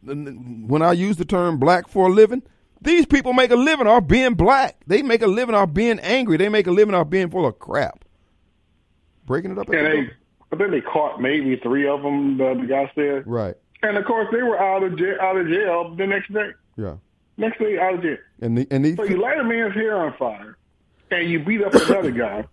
[0.03, 2.43] When I use the term black for a living,
[2.85, 4.77] these people make a living off being black.
[4.87, 6.37] They make a living off being angry.
[6.37, 8.05] They make a living off being full of crap.
[9.25, 9.67] Breaking it up.
[9.69, 10.11] And they,
[10.51, 12.37] I think they caught maybe three of them.
[12.37, 13.27] The, the guy said.
[13.27, 13.55] Right.
[13.81, 16.51] And of course, they were out of jail, out of jail the next day.
[16.77, 16.95] Yeah.
[17.37, 18.17] Next day, out of jail.
[18.41, 20.57] And the, and these so you light a man's hair on fire,
[21.11, 22.45] and you beat up another guy,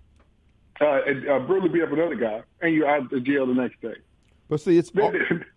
[0.81, 3.81] uh, and, uh, brutally beat up another guy, and you're out of jail the next
[3.81, 3.95] day.
[4.49, 5.11] But see, it's they,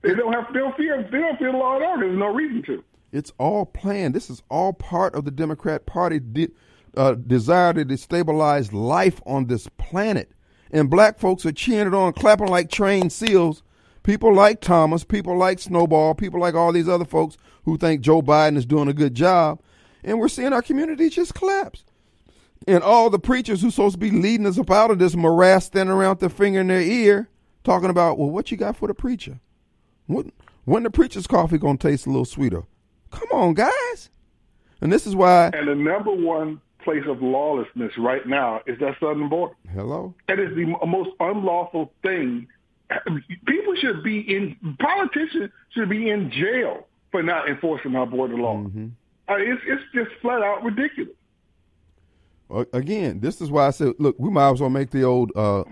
[0.04, 2.00] they, don't have they don't fear they don't fear the law at all.
[2.00, 2.84] There's no reason to.
[3.16, 4.14] It's all planned.
[4.14, 6.52] This is all part of the Democrat Party de-
[6.98, 10.32] uh, desire to destabilize life on this planet.
[10.72, 13.64] And black folks are cheering it on, clapping like trained seals.
[14.04, 18.22] People like Thomas, people like Snowball, people like all these other folks who think Joe
[18.22, 19.62] Biden is doing a good job.
[20.04, 21.86] And we're seeing our community just collapse.
[22.68, 25.66] And all the preachers who's supposed to be leading us up out of this morass
[25.66, 27.30] standing around their finger in their ear
[27.64, 29.40] talking about, well, what you got for the preacher?
[30.08, 32.64] When the preacher's coffee going to taste a little sweeter?
[33.16, 34.10] Come on, guys.
[34.82, 35.50] And this is why.
[35.54, 39.56] And the number one place of lawlessness right now is that southern border.
[39.74, 40.14] Hello.
[40.28, 42.48] That is the most unlawful thing.
[43.48, 44.56] People should be in.
[44.80, 48.58] Politicians should be in jail for not enforcing our border law.
[48.58, 48.88] Mm-hmm.
[49.28, 51.16] Uh, it's it's just flat out ridiculous.
[52.74, 55.64] Again, this is why I said, look, we might as well make the old uh,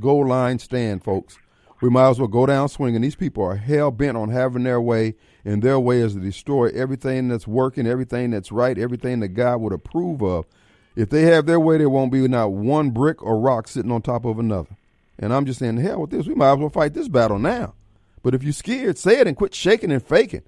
[0.00, 1.38] goal line stand, folks.
[1.82, 3.00] We might as well go down swinging.
[3.00, 6.68] These people are hell bent on having their way, and their way is to destroy
[6.68, 10.46] everything that's working, everything that's right, everything that God would approve of.
[10.94, 14.00] If they have their way, there won't be not one brick or rock sitting on
[14.00, 14.76] top of another.
[15.18, 16.28] And I'm just saying, hell with this.
[16.28, 17.74] We might as well fight this battle now.
[18.22, 20.42] But if you're scared, say it and quit shaking and faking.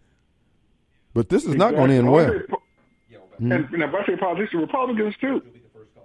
[1.14, 1.58] But this is exactly.
[1.58, 2.40] not going to end well.
[3.38, 5.42] And, and if I say politicians, Republicans too.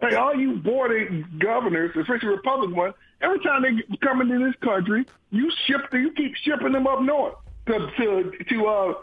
[0.02, 5.06] Hey, all you border governors, especially Republican ones, every time they come into this country,
[5.32, 7.36] you ship you keep shipping them up north
[7.68, 8.94] to to to uh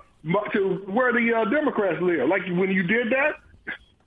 [0.53, 2.28] to where the uh, Democrats live.
[2.28, 3.34] Like when you did that,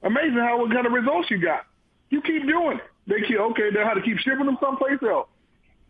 [0.03, 1.65] amazing how what kind of results you got.
[2.09, 2.83] You keep doing it.
[3.07, 3.69] They keep okay.
[3.71, 5.27] They how to keep shipping them someplace else.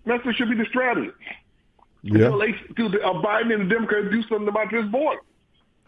[0.05, 1.11] That's what should be the strategy.
[2.01, 2.25] Yeah.
[2.25, 5.19] Until they, to the, uh, Biden and the Democrats do something about this border.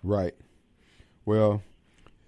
[0.04, 0.36] Right.
[1.26, 1.64] Well,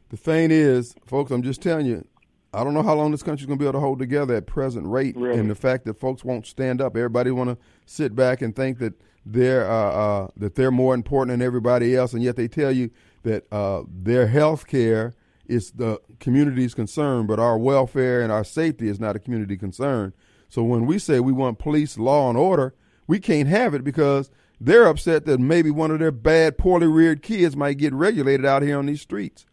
[0.10, 2.06] the thing is, folks, I'm just telling you,
[2.54, 4.46] I don't know how long this country's going to be able to hold together at
[4.46, 5.40] present rate, really?
[5.40, 6.96] and the fact that folks won't stand up.
[6.96, 8.94] Everybody want to sit back and think that
[9.26, 12.92] they're uh, uh, that they're more important than everybody else, and yet they tell you
[13.24, 15.14] that uh, their health care
[15.48, 20.14] is the community's concern, but our welfare and our safety is not a community concern.
[20.48, 22.76] So when we say we want police, law, and order,
[23.08, 24.30] we can't have it because
[24.62, 28.62] they're upset that maybe one of their bad, poorly reared kids might get regulated out
[28.62, 29.46] here on these streets.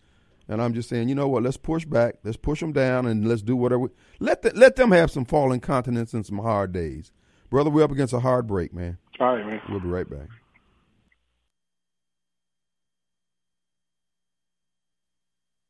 [0.51, 1.45] And I'm just saying, you know what?
[1.45, 2.17] Let's push back.
[2.25, 3.87] Let's push them down, and let's do whatever.
[4.19, 7.13] let the, let them have some falling continents and some hard days,
[7.51, 7.71] brother.
[7.71, 8.99] We're up against a hard break, man.
[9.21, 9.61] All right, man.
[9.69, 10.27] We'll be right back.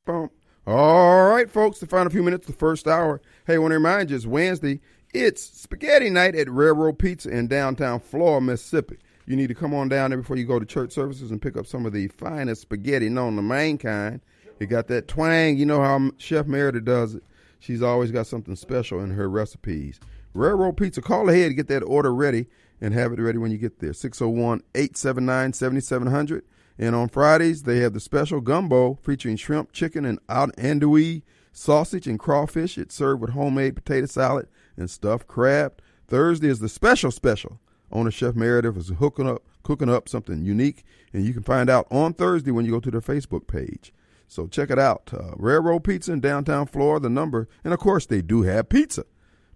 [0.07, 0.31] Boom.
[0.66, 1.78] All right, folks.
[1.78, 3.20] The final few minutes, the first hour.
[3.47, 4.81] Hey, I want to remind you, it's Wednesday.
[5.12, 8.97] It's spaghetti night at Railroad Pizza in downtown Flora, Mississippi.
[9.26, 11.59] You need to come on down there before you go to church services and pick
[11.59, 14.22] up some of the finest spaghetti known to main kind.
[14.61, 15.56] It got that twang.
[15.56, 17.24] You know how Chef Merida does it.
[17.58, 19.98] She's always got something special in her recipes.
[20.34, 22.46] Railroad Pizza, call ahead get that order ready
[22.80, 23.92] and have it ready when you get there.
[23.92, 26.44] 601 879 7700.
[26.78, 32.18] And on Fridays, they have the special gumbo featuring shrimp, chicken, and andouille, sausage, and
[32.18, 32.78] crawfish.
[32.78, 35.80] It's served with homemade potato salad and stuffed crab.
[36.06, 37.61] Thursday is the special special.
[37.92, 41.86] Owner Chef Meredith is hooking up, cooking up something unique, and you can find out
[41.90, 43.92] on Thursday when you go to their Facebook page.
[44.31, 45.11] So check it out.
[45.12, 47.49] Uh, Railroad Pizza in downtown Flora, the number.
[47.64, 49.05] And of course, they do have pizza,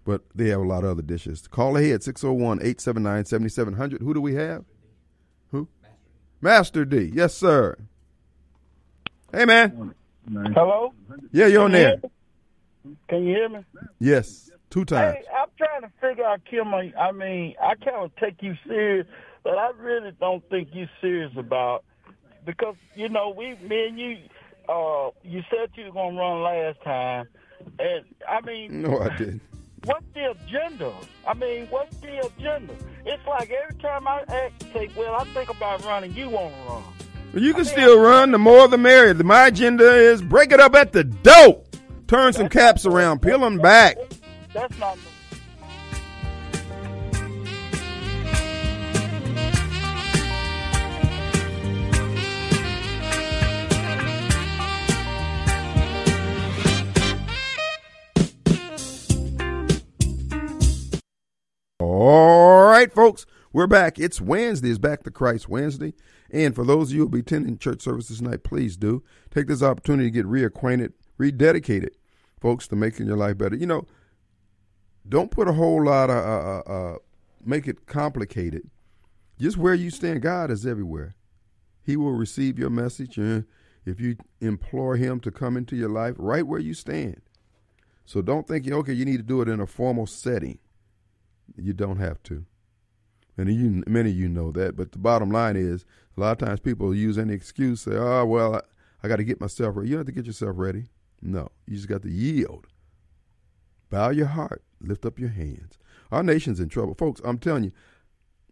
[0.03, 1.47] but they have a lot of other dishes.
[1.47, 4.01] Call ahead 601 879 7700.
[4.01, 4.65] Who do we have?
[5.51, 5.69] Who?
[6.41, 7.09] Master D.
[7.13, 7.77] Yes, sir.
[9.31, 9.95] Hey, man.
[10.29, 10.93] Hello?
[11.31, 12.01] Yeah, you're on there.
[13.07, 13.59] Can you hear me?
[13.99, 15.15] Yes, two times.
[15.15, 16.73] Hey, I'm trying to figure out, Kim.
[16.73, 19.07] I mean, I kind of take you serious,
[19.41, 21.85] but I really don't think you're serious about
[22.45, 24.17] because you know we, me and you,
[24.69, 27.27] uh, you said you were gonna run last time,
[27.79, 29.41] and I mean, no, I didn't.
[29.85, 30.93] what's the agenda?
[31.27, 32.73] I mean, what's the agenda?
[33.05, 36.71] It's like every time I act, say, well, I think about running, you want to
[36.71, 36.83] run.
[37.33, 38.31] You can still run.
[38.31, 39.13] The more the merrier.
[39.13, 41.75] My agenda is break it up at the dope.
[42.07, 43.97] Turn some caps around, peel them back.
[44.53, 44.97] That's not.
[62.07, 63.97] All right, folks, we're back.
[63.97, 64.69] It's Wednesday.
[64.69, 65.95] It's Back to Christ Wednesday.
[66.29, 69.01] And for those of you who will be attending church services tonight, please do
[69.31, 71.95] take this opportunity to get reacquainted, rededicated,
[72.39, 73.55] folks, to making your life better.
[73.55, 73.87] You know,
[75.09, 76.97] don't put a whole lot of, uh, uh, uh,
[77.43, 78.69] make it complicated.
[79.39, 81.15] Just where you stand, God is everywhere.
[81.81, 83.17] He will receive your message.
[83.17, 83.45] And
[83.83, 87.23] if you implore Him to come into your life, right where you stand.
[88.05, 90.59] So don't think, okay, you need to do it in a formal setting.
[91.55, 92.45] You don't have to.
[93.37, 94.75] And you, many of you know that.
[94.75, 95.85] But the bottom line is,
[96.15, 98.61] a lot of times people use any excuse, say, oh, well, I,
[99.03, 99.89] I got to get myself ready.
[99.89, 100.85] You don't have to get yourself ready.
[101.21, 102.67] No, you just got to yield.
[103.89, 105.77] Bow your heart, lift up your hands.
[106.11, 106.95] Our nation's in trouble.
[106.95, 107.71] Folks, I'm telling you,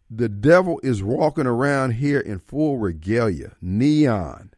[0.10, 4.52] the devil is walking around here in full regalia, neon.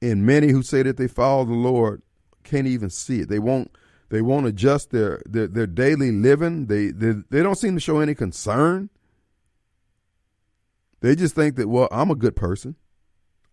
[0.00, 2.02] And many who say that they follow the Lord
[2.42, 3.28] can't even see it.
[3.28, 3.70] They won't
[4.12, 6.66] they won't adjust their, their, their daily living.
[6.66, 8.90] They, they they don't seem to show any concern.
[11.00, 12.76] They just think that, well, I'm a good person.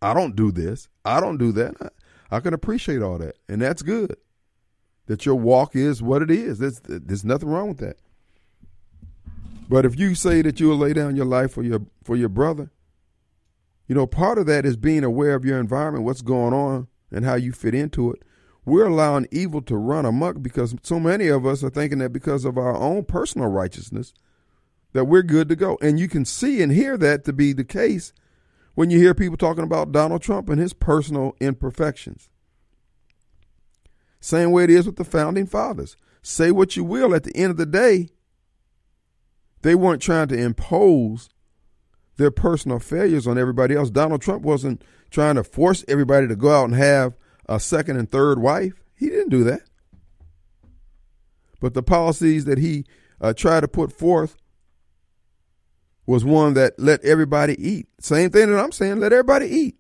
[0.02, 0.90] I don't do this.
[1.06, 1.76] I don't do that.
[1.80, 3.38] I, I can appreciate all that.
[3.48, 4.18] And that's good.
[5.06, 6.60] That your walk is what it is.
[6.60, 7.96] There's, there's nothing wrong with that.
[9.70, 12.70] But if you say that you'll lay down your life for your for your brother,
[13.88, 17.24] you know, part of that is being aware of your environment, what's going on, and
[17.24, 18.24] how you fit into it
[18.70, 22.46] we're allowing evil to run amok because so many of us are thinking that because
[22.46, 24.14] of our own personal righteousness
[24.94, 25.78] that we're good to go.
[25.82, 28.14] And you can see and hear that to be the case
[28.76, 32.30] when you hear people talking about Donald Trump and his personal imperfections.
[34.20, 35.96] Same way it is with the founding fathers.
[36.22, 38.10] Say what you will, at the end of the day,
[39.62, 41.30] they weren't trying to impose
[42.18, 43.90] their personal failures on everybody else.
[43.90, 47.16] Donald Trump wasn't trying to force everybody to go out and have
[47.50, 48.74] a second and third wife.
[48.96, 49.62] He didn't do that.
[51.60, 52.86] But the policies that he
[53.20, 54.38] uh, tried to put forth
[56.06, 57.88] was one that let everybody eat.
[58.00, 59.76] Same thing that I'm saying, let everybody eat.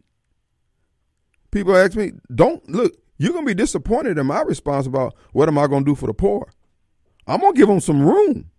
[1.51, 5.47] People ask me, don't look, you're going to be disappointed in my response about what
[5.47, 6.51] am I going to do for the poor.
[7.27, 8.49] I'm going to give them some room.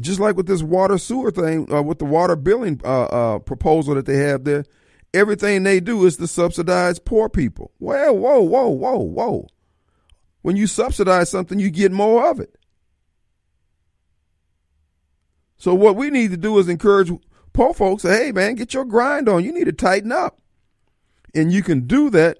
[0.00, 3.96] Just like with this water sewer thing, uh, with the water billing uh, uh, proposal
[3.96, 4.64] that they have there,
[5.12, 7.72] everything they do is to subsidize poor people.
[7.78, 9.46] Well, whoa, whoa, whoa, whoa.
[10.42, 12.56] When you subsidize something, you get more of it.
[15.56, 17.10] So what we need to do is encourage
[17.52, 19.44] poor folks, hey man, get your grind on.
[19.44, 20.40] You need to tighten up.
[21.34, 22.38] And you can do that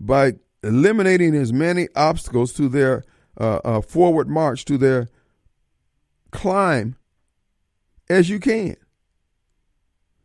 [0.00, 3.04] by eliminating as many obstacles to their
[3.38, 5.08] uh, uh, forward march, to their
[6.30, 6.96] climb
[8.08, 8.76] as you can.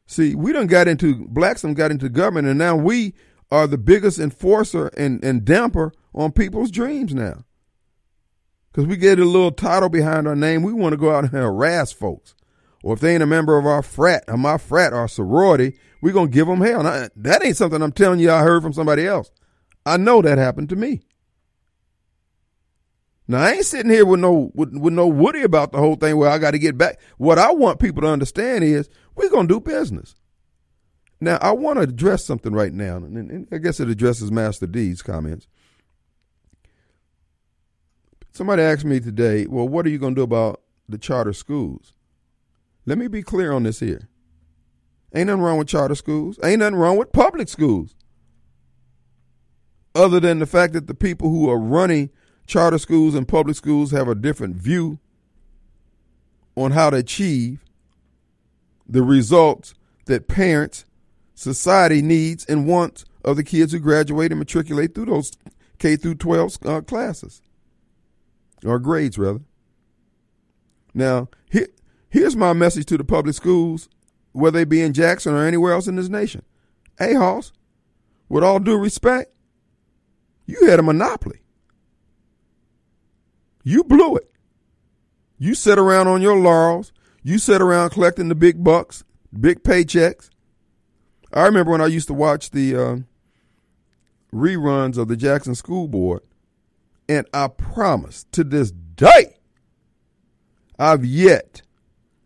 [0.06, 3.14] See, we done got into blacks done got into government, and now we
[3.52, 7.46] are the biggest enforcer and, and damper on people's dreams now.
[8.72, 11.34] Because we get a little title behind our name, we want to go out and
[11.34, 12.34] harass folks.
[12.84, 16.12] Or if they ain't a member of our frat, or my frat, or sorority, we
[16.12, 16.84] going to give them hell.
[16.84, 19.32] Now, that ain't something I'm telling you I heard from somebody else.
[19.86, 21.04] I know that happened to me.
[23.28, 26.18] Now I ain't sitting here with no with, with no woody about the whole thing
[26.18, 27.00] where I got to get back.
[27.18, 30.16] What I want people to understand is we're gonna do business.
[31.22, 34.68] Now I want to address something right now, and, and I guess it addresses Master
[34.68, 35.48] D's comments.
[38.34, 41.94] Somebody asked me today, well, what are you gonna do about the charter schools?
[42.86, 44.10] Let me be clear on this here.
[45.16, 46.40] Ain't nothing wrong with charter schools.
[46.44, 47.96] Ain't nothing wrong with public schools.
[49.96, 52.10] Other than the fact that the people who are running
[52.46, 55.00] charter schools and public schools have a different view
[56.56, 57.64] on how to achieve
[58.88, 59.74] the results
[60.06, 60.86] that parents,
[61.36, 65.32] society needs and wants of the kids who graduate and matriculate through those
[65.80, 67.42] K through 12 uh, classes
[68.66, 69.42] or grades rather.
[70.94, 71.68] Now, here,
[72.10, 73.90] here's my message to the public schools,
[74.32, 76.44] whether they be in Jackson or anywhere else in this nation.
[77.00, 77.52] Hey, Hoss,
[78.30, 79.34] with all due respect,
[80.46, 81.43] you had a monopoly.
[83.64, 84.30] You blew it.
[85.38, 86.92] You sit around on your laurels.
[87.24, 89.04] You sit around collecting the big bucks,
[89.40, 90.30] big paychecks.
[91.32, 92.96] I remember when I used to watch the uh,
[94.34, 96.22] reruns of the Jackson School Board,
[97.08, 99.38] and I promise to this day,
[100.78, 101.62] I've yet,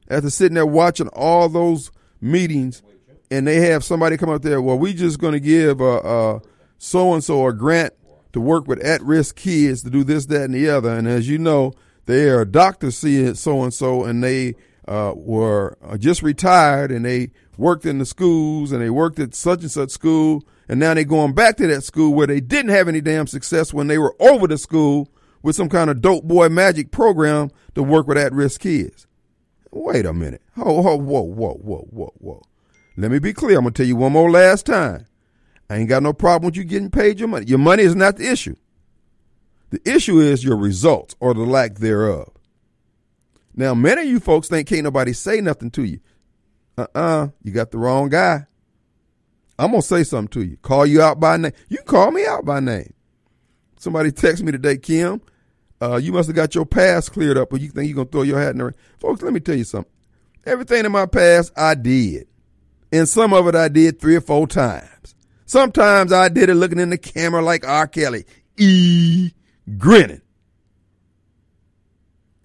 [0.09, 2.81] after sitting there watching all those meetings,
[3.29, 7.23] and they have somebody come up there, well, we just going to give so and
[7.23, 7.93] so a grant
[8.37, 10.91] to work with at risk kids to do this, that, and the other.
[10.91, 11.73] And as you know,
[12.05, 14.53] they are doctors seeing so and so, and they
[14.87, 19.33] uh, were uh, just retired and they worked in the schools and they worked at
[19.33, 20.43] such and such school.
[20.69, 23.73] And now they're going back to that school where they didn't have any damn success
[23.73, 25.09] when they were over the school
[25.41, 29.07] with some kind of dope boy magic program to work with at risk kids.
[29.71, 30.43] Wait a minute.
[30.57, 32.43] Oh, oh, whoa, whoa, whoa, whoa, whoa.
[32.97, 33.57] Let me be clear.
[33.57, 35.07] I'm going to tell you one more last time.
[35.69, 37.45] I ain't got no problem with you getting paid your money.
[37.45, 38.55] Your money is not the issue.
[39.69, 42.29] The issue is your results or the lack thereof.
[43.55, 45.99] Now, many of you folks think can't nobody say nothing to you.
[46.77, 48.45] Uh-uh, you got the wrong guy.
[49.59, 50.57] I'm gonna say something to you.
[50.57, 51.53] Call you out by name.
[51.67, 52.93] You call me out by name.
[53.79, 55.21] Somebody text me today, Kim.
[55.81, 58.21] Uh, you must have got your past cleared up, or you think you're gonna throw
[58.21, 58.75] your hat in the ring.
[58.99, 59.91] Folks, let me tell you something.
[60.45, 62.27] Everything in my past, I did.
[62.91, 65.15] And some of it I did three or four times.
[65.47, 67.87] Sometimes I did it looking in the camera like R.
[67.87, 68.25] Kelly.
[68.57, 69.31] E
[69.77, 70.21] grinning.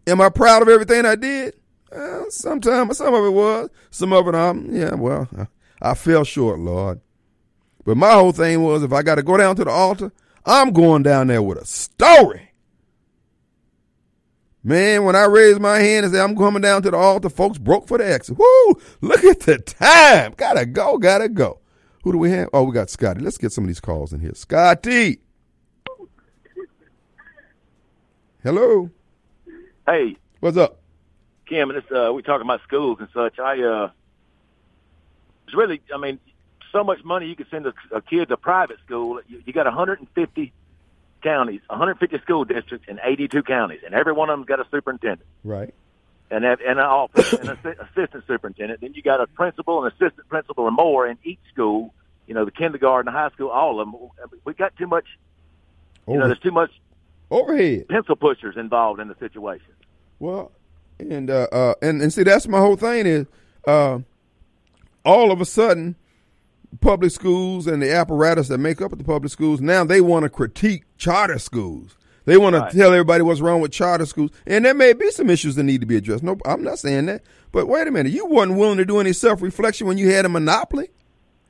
[0.06, 1.54] Am I proud of everything I did?
[1.90, 3.70] Uh, sometimes, some of it was.
[3.90, 5.46] Some of it, I'm, yeah, well, I,
[5.90, 7.00] I fell short, Lord.
[7.84, 10.12] But my whole thing was if I got to go down to the altar,
[10.46, 12.52] I'm going down there with a story.
[14.62, 17.58] Man, when I raised my hand and said I'm coming down to the altar, folks
[17.58, 18.38] broke for the exit.
[18.38, 18.80] Woo!
[19.00, 20.34] Look at the time.
[20.36, 21.61] Gotta go, gotta go.
[22.02, 22.48] Who do we have?
[22.52, 23.20] Oh, we got Scotty.
[23.20, 24.34] Let's get some of these calls in here.
[24.34, 25.20] Scotty.
[28.42, 28.90] Hello.
[29.86, 30.80] Hey, What's up?
[31.48, 33.38] Kim, this uh, we talking about schools and such.
[33.38, 33.90] I uh,
[35.46, 36.18] it's really, I mean,
[36.72, 39.20] so much money you could send a, a kid to private school.
[39.28, 40.52] You, you got 150
[41.22, 45.28] counties, 150 school districts in 82 counties, and every one of them's got a superintendent
[45.44, 45.72] Right.
[46.32, 48.80] And have, and an office and an assi- assistant superintendent.
[48.80, 51.94] Then you got a principal, an assistant principal, or more in each school.
[52.26, 54.00] You know, the kindergarten, the high school, all of them.
[54.44, 55.04] We got too much.
[56.08, 56.70] You know, there's too much
[57.30, 57.88] overhead.
[57.88, 59.72] pencil pushers involved in the situation.
[60.18, 60.52] Well,
[60.98, 63.26] and uh, uh and and see that's my whole thing is
[63.66, 64.00] uh
[65.04, 65.96] all of a sudden
[66.80, 70.28] public schools and the apparatus that make up the public schools now they want to
[70.28, 71.96] critique charter schools.
[72.24, 72.70] They want Right.
[72.70, 75.64] to tell everybody what's wrong with charter schools, and there may be some issues that
[75.64, 76.22] need to be addressed.
[76.22, 77.22] No, I'm not saying that.
[77.50, 80.24] But wait a minute, you wasn't willing to do any self reflection when you had
[80.24, 80.90] a monopoly.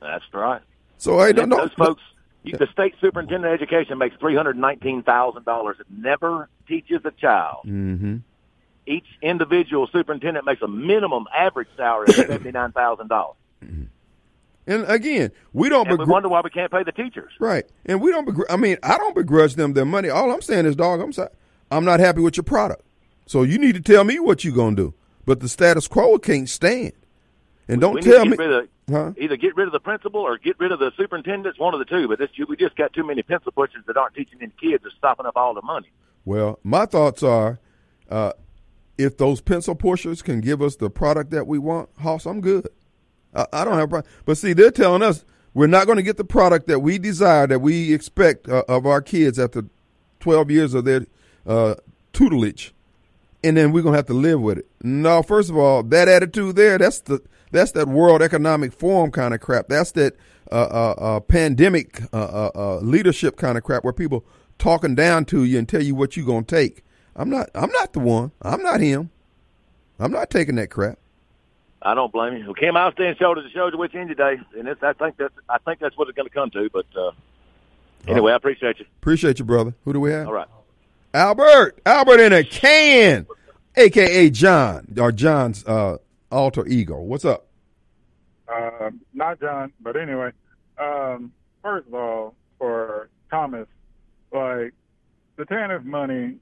[0.01, 0.61] That's right.
[0.97, 2.01] So hey, don't, don't those folks,
[2.43, 5.77] you, the state superintendent of education makes three hundred nineteen thousand dollars.
[5.79, 7.59] It never teaches a child.
[7.65, 8.17] hmm
[8.85, 13.37] Each individual superintendent makes a minimum average salary of seventy nine thousand dollars.
[14.65, 15.87] And again, we don't.
[15.87, 17.33] And we wonder why we can't pay the teachers.
[17.39, 17.65] Right.
[17.85, 20.09] And we don't begr- I mean, I don't begrudge them their money.
[20.09, 21.29] All I'm saying is, dog, I'm sorry.
[21.69, 22.83] I'm not happy with your product.
[23.25, 24.93] So you need to tell me what you're going to do.
[25.25, 26.93] But the status quo can't stand.
[27.67, 28.37] And don't we tell me.
[28.39, 29.13] of Huh?
[29.17, 31.57] either get rid of the principal or get rid of the superintendents.
[31.57, 32.07] One of the two.
[32.09, 34.85] But this, we just got too many pencil pushers that aren't teaching any kids.
[34.85, 35.89] Are stopping up all the money.
[36.25, 37.59] Well, my thoughts are
[38.09, 38.33] uh,
[38.97, 42.67] if those pencil pushers can give us the product that we want, Hoss, I'm good.
[43.35, 44.11] I, I don't have a problem.
[44.25, 47.47] But see, they're telling us we're not going to get the product that we desire,
[47.47, 49.65] that we expect uh, of our kids after
[50.19, 51.05] 12 years of their
[51.45, 51.75] uh,
[52.13, 52.73] tutelage.
[53.43, 54.67] And then we're gonna have to live with it.
[54.81, 57.21] No, first of all, that attitude there—that's the
[57.51, 59.67] that's that World Economic Forum kind of crap.
[59.67, 60.15] That's that
[60.49, 64.23] uh, uh, uh, pandemic uh, leadership kind of crap, where people
[64.59, 66.85] talking down to you and tell you what you're gonna take.
[67.15, 67.49] I'm not.
[67.53, 68.31] I'm not the one.
[68.41, 69.09] I'm not him.
[69.99, 70.97] I'm not taking that crap.
[71.83, 72.45] I don't blame you.
[72.45, 74.93] Well, Kim, I was staying shoulder to shoulder with you in today, and it's, I
[74.93, 76.69] think that's I think that's what it's going to come to.
[76.71, 77.11] But uh,
[78.07, 78.85] anyway, I appreciate you.
[79.01, 79.73] Appreciate you, brother.
[79.83, 80.27] Who do we have?
[80.27, 80.47] All right.
[81.13, 81.79] Albert.
[81.85, 83.27] Albert in a can,
[83.75, 85.97] aka John or John's uh,
[86.31, 86.99] alter ego.
[87.01, 87.47] What's up?
[88.47, 90.31] Uh, not John, but anyway.
[90.77, 93.67] Um, first of all, for Thomas,
[94.31, 94.73] like
[95.35, 96.37] the TANF money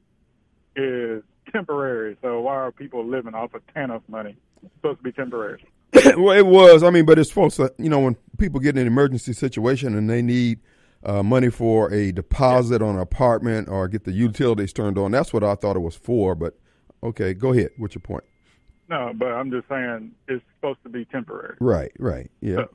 [0.75, 2.15] is temporary.
[2.21, 4.37] So why are people living off of TANF money?
[4.77, 5.63] Supposed to be temporary.
[6.17, 6.83] well, it was.
[6.83, 9.95] I mean, but it's supposed that, you know, when people get in an emergency situation
[9.97, 10.59] and they need
[11.03, 15.33] uh, money for a deposit on an apartment or get the utilities turned on, that's
[15.33, 16.35] what I thought it was for.
[16.35, 16.57] But
[17.03, 17.71] okay, go ahead.
[17.77, 18.23] What's your point?
[18.89, 21.55] No, but I'm just saying it's supposed to be temporary.
[21.59, 22.29] Right, right.
[22.41, 22.65] Yeah.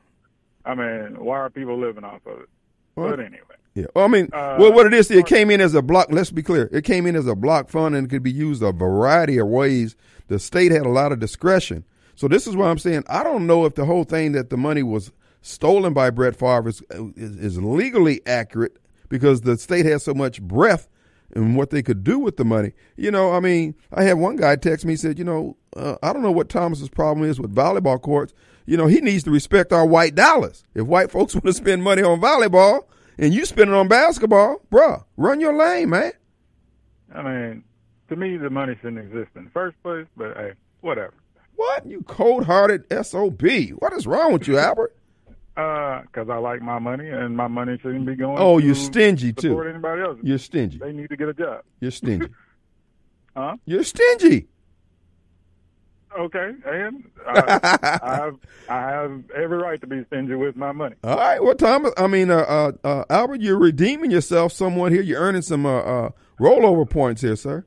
[0.65, 2.49] I mean, why are people living off of it?
[2.97, 3.85] Well, but anyway, Yeah.
[3.95, 6.09] Well, I mean, Uh, well, what it is, it came in as a block.
[6.11, 6.69] Let's be clear.
[6.73, 9.47] It came in as a block fund and it could be used a variety of
[9.49, 9.95] ways.
[10.29, 11.85] The state had a lot of discretion.
[12.15, 14.57] So this is why I'm saying I don't know if the whole thing that the
[14.57, 15.13] money was
[15.43, 16.83] stolen by Brett Favre is,
[17.17, 18.79] is, is legally accurate.
[19.11, 20.89] because the state has so much breath
[21.35, 22.73] in what they could do with the money.
[22.97, 26.13] You know, I mean, I had one guy text me said, you know, uh, I
[26.13, 28.33] don't know what Thomas's problem is with volleyball courts.
[28.65, 30.65] You know, he needs to respect our white dollars.
[30.75, 32.85] If white folks want to spend money on volleyball
[33.19, 36.13] and you spend it on basketball, bruh, run your lane, man.
[37.15, 37.65] I mean,
[38.09, 41.15] to me, the money shouldn't exist in the first place, but hey, whatever.
[41.57, 41.87] What?
[41.87, 43.43] You cold hearted SOB.
[43.79, 44.95] What is wrong with you, Albert?
[45.57, 48.37] Uh, because Uh, I like my money, and my money shouldn't be going.
[48.39, 49.59] Oh, to you're stingy, too.
[49.63, 50.19] Anybody else?
[50.23, 50.77] You're stingy.
[50.79, 51.63] They need to get a job.
[51.81, 52.29] You're stingy.
[53.37, 53.57] Huh?
[53.67, 54.47] You're stingy.
[56.19, 58.37] Okay, and I, I have
[58.69, 60.97] I have every right to be stingy with my money.
[61.05, 61.43] All right.
[61.43, 65.03] Well, Thomas, I mean, uh, uh, uh, Albert, you're redeeming yourself somewhat here.
[65.03, 66.11] You're earning some uh, uh,
[66.41, 67.67] rollover points here, sir.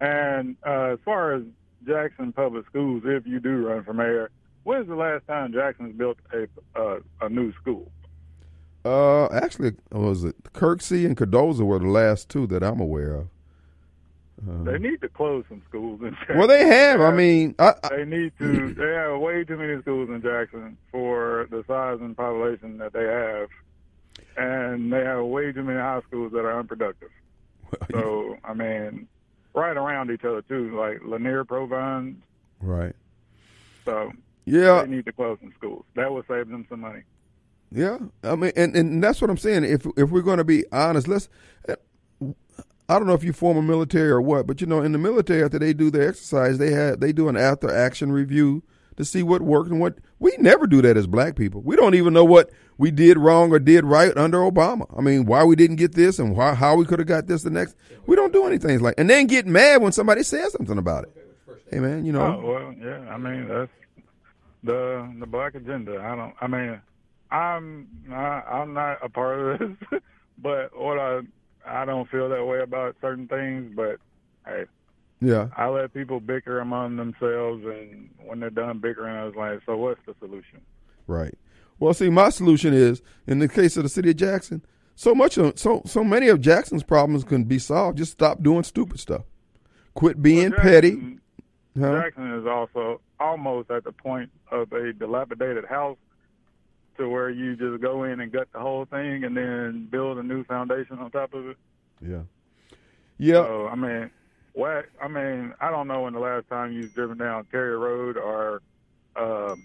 [0.00, 1.42] And uh, as far as
[1.86, 4.30] Jackson Public Schools, if you do run for mayor,
[4.62, 6.46] when's the last time Jackson's built a
[6.80, 7.90] uh, a new school?
[8.84, 13.28] Uh, actually, was it Kirksey and Cardozo were the last two that I'm aware of.
[14.46, 14.64] Uh-huh.
[14.64, 16.38] They need to close some schools in Jackson.
[16.38, 17.00] Well, they have.
[17.00, 18.74] I mean, I, I, They need to.
[18.78, 23.04] They have way too many schools in Jackson for the size and population that they
[23.04, 23.48] have,
[24.36, 27.10] and they have way too many high schools that are unproductive.
[27.90, 29.08] So I mean,
[29.54, 32.22] right around each other too, like Lanier, Provine.
[32.60, 32.94] right.
[33.84, 34.12] So
[34.44, 35.84] Yeah, they need to close some schools.
[35.96, 37.02] That would save them some money.
[37.72, 37.98] yeah.
[38.22, 39.64] I mean, and, and that's what I'm saying.
[39.64, 41.28] If if we're going to be honest, let's.
[42.88, 45.44] I don't know if you former military or what, but you know, in the military,
[45.44, 48.62] after they do their exercise, they have they do an after action review
[48.96, 51.60] to see what worked and what we never do that as black people.
[51.60, 54.86] We don't even know what we did wrong or did right under Obama.
[54.96, 57.42] I mean, why we didn't get this and why how we could have got this
[57.42, 57.76] the next.
[58.06, 61.14] We don't do anything like, and then get mad when somebody says something about it.
[61.70, 63.00] Hey man, you know, Oh, well, yeah.
[63.12, 63.70] I mean, that's
[64.64, 66.00] the the black agenda.
[66.00, 66.34] I don't.
[66.40, 66.80] I mean,
[67.30, 70.00] I'm I'm not a part of this,
[70.38, 71.20] but what I
[71.68, 73.72] I don't feel that way about certain things.
[73.74, 73.98] But
[74.46, 74.64] hey,
[75.20, 79.60] yeah, I let people bicker among themselves, and when they're done bickering, I was like,
[79.66, 80.60] so what's the solution?
[81.06, 81.34] Right.
[81.78, 84.62] Well, see, my solution is in the case of the city of Jackson.
[84.96, 87.98] So much of so so many of Jackson's problems can be solved.
[87.98, 89.22] Just stop doing stupid stuff.
[89.94, 91.18] Quit being Well, petty.
[91.78, 92.00] Huh?
[92.02, 95.96] Jackson is also almost at the point of a dilapidated house
[96.98, 100.22] to where you just go in and gut the whole thing and then build a
[100.22, 101.56] new foundation on top of it.
[102.00, 102.22] Yeah.
[103.18, 103.44] Yeah.
[103.44, 104.10] So I mean,
[104.52, 108.16] what I mean, I don't know when the last time you've driven down Carrier Road
[108.16, 108.62] or
[109.16, 109.62] um,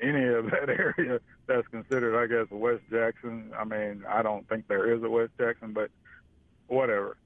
[0.00, 3.52] any of that area that's considered, I guess, West Jackson.
[3.56, 5.90] I mean, I don't think there is a West Jackson, but
[6.68, 7.16] whatever.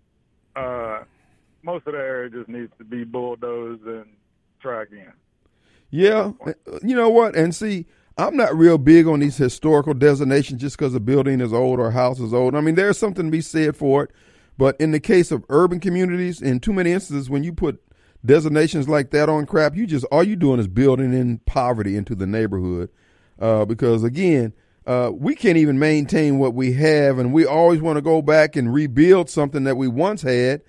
[0.55, 1.05] Uh,
[1.63, 4.07] most of the area just needs to be bulldozed and
[4.61, 5.13] try again.
[5.91, 6.33] Yeah,
[6.83, 7.37] you know what?
[7.37, 7.87] And see,
[8.19, 11.89] I'm not real big on these historical designations just because a building is old or
[11.89, 12.55] a house is old.
[12.55, 14.11] I mean, there's something to be said for it.
[14.57, 17.83] But in the case of urban communities, in too many instances, when you put
[18.25, 22.15] designations like that on crap, you just all you're doing is building in poverty into
[22.15, 22.89] the neighborhood.
[23.39, 24.55] Uh, because again,
[24.87, 28.57] uh, we can't even maintain what we have, and we always want to go back
[28.57, 30.63] and rebuild something that we once had.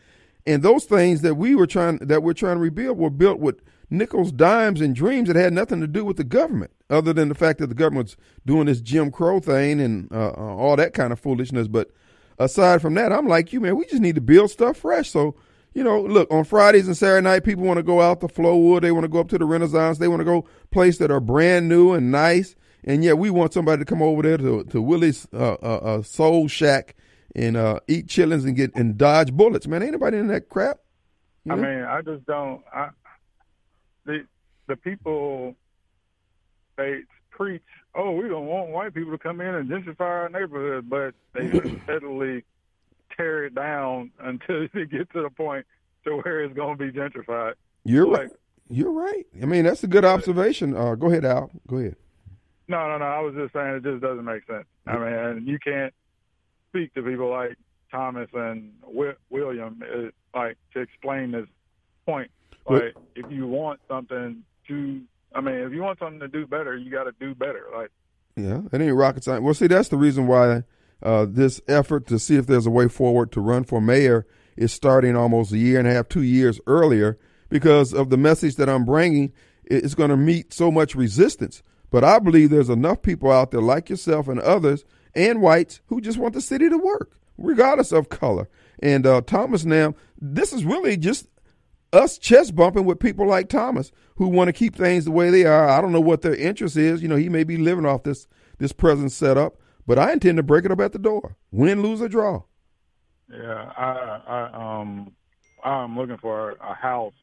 [0.46, 3.62] And those things that we were trying that we're trying to rebuild were built with
[3.90, 7.36] nickels, dimes, and dreams that had nothing to do with the government, other than the
[7.36, 11.14] fact that the government's doing this Jim Crow thing and uh, uh, all that kind
[11.14, 11.68] of foolishness.
[11.68, 11.92] But
[12.38, 13.76] aside from that, I'm like you, man.
[13.76, 15.10] We just need to build stuff fresh.
[15.10, 15.36] So
[15.74, 18.82] you know, look on Fridays and Saturday night, people want to go out to Flowood.
[18.82, 20.00] They want to go up to the Renaissance.
[20.00, 22.56] They want to go places that are brand new and nice.
[22.84, 26.02] And yet, we want somebody to come over there to to Willie's uh, uh, uh,
[26.02, 26.96] Soul Shack
[27.36, 29.68] and uh, eat chillings and get and dodge bullets.
[29.68, 30.80] Man, ain't nobody in that crap.
[31.46, 32.64] You I mean, I just don't.
[32.74, 32.90] I,
[34.08, 34.26] the
[34.68, 35.56] the people
[36.78, 37.62] they preach,
[37.96, 41.50] oh, we don't want white people to come in and gentrify our neighborhood, but they
[41.84, 42.44] steadily
[43.16, 45.66] tear it down until they get to the point
[46.06, 47.54] to where it's going to be gentrified.
[47.84, 48.32] You're Like- right.
[48.70, 49.26] You're right.
[49.42, 50.76] I mean, that's a good observation.
[50.76, 51.50] Uh, go ahead, Al.
[51.68, 51.96] Go ahead.
[52.68, 53.06] No, no, no.
[53.06, 54.66] I was just saying it just doesn't make sense.
[54.86, 55.94] I mean, you can't
[56.70, 57.56] speak to people like
[57.90, 61.48] Thomas and Wi- William uh, like to explain this
[62.06, 62.30] point.
[62.76, 65.02] Like, if you want something to,
[65.34, 67.66] I mean, if you want something to do better, you got to do better.
[67.76, 67.92] Like,
[68.36, 69.44] Yeah, it ain't rocket science.
[69.44, 70.64] Well, see, that's the reason why
[71.02, 74.74] uh, this effort to see if there's a way forward to run for mayor is
[74.74, 77.18] starting almost a year and a half, two years earlier,
[77.50, 79.32] because of the message that I'm bringing.
[79.66, 81.62] It's going to meet so much resistance.
[81.90, 84.84] But I believe there's enough people out there like yourself and others
[85.16, 88.50] and whites who just want the city to work, regardless of color.
[88.80, 91.28] And uh, Thomas Nam, this is really just
[91.94, 95.46] us chest bumping with people like Thomas who want to keep things the way they
[95.46, 95.70] are.
[95.70, 97.02] I don't know what their interest is.
[97.02, 98.28] You know, he may be living off this
[98.58, 101.36] this present setup, but I intend to break it up at the door.
[101.52, 102.44] Win, lose, or draw.
[103.32, 105.12] Yeah, I, I um,
[105.64, 107.14] I'm looking for a house,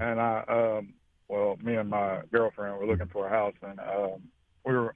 [0.00, 0.94] and I um,
[1.28, 4.22] well, me and my girlfriend were looking for a house, and um,
[4.64, 4.94] we were,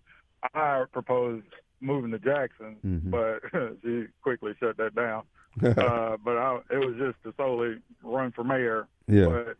[0.55, 1.47] I proposed
[1.81, 3.11] moving to Jackson, Mhm.
[3.11, 3.41] but
[3.85, 5.23] she quickly shut that down.
[5.63, 8.89] uh, but I, it was just to solely run for mayor.
[9.07, 9.27] Yeah.
[9.27, 9.57] But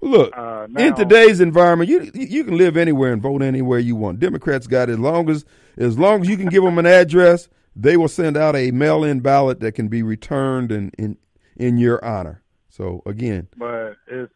[0.00, 4.20] Look, uh, in today's environment, you you can live anywhere and vote anywhere you want.
[4.20, 4.92] Democrats got it.
[4.92, 5.44] as long as
[5.76, 9.20] as long as you can give them an address, they will send out a mail-in
[9.20, 11.16] ballot that can be returned in in
[11.56, 12.42] in your honor.
[12.68, 14.32] So again, but it's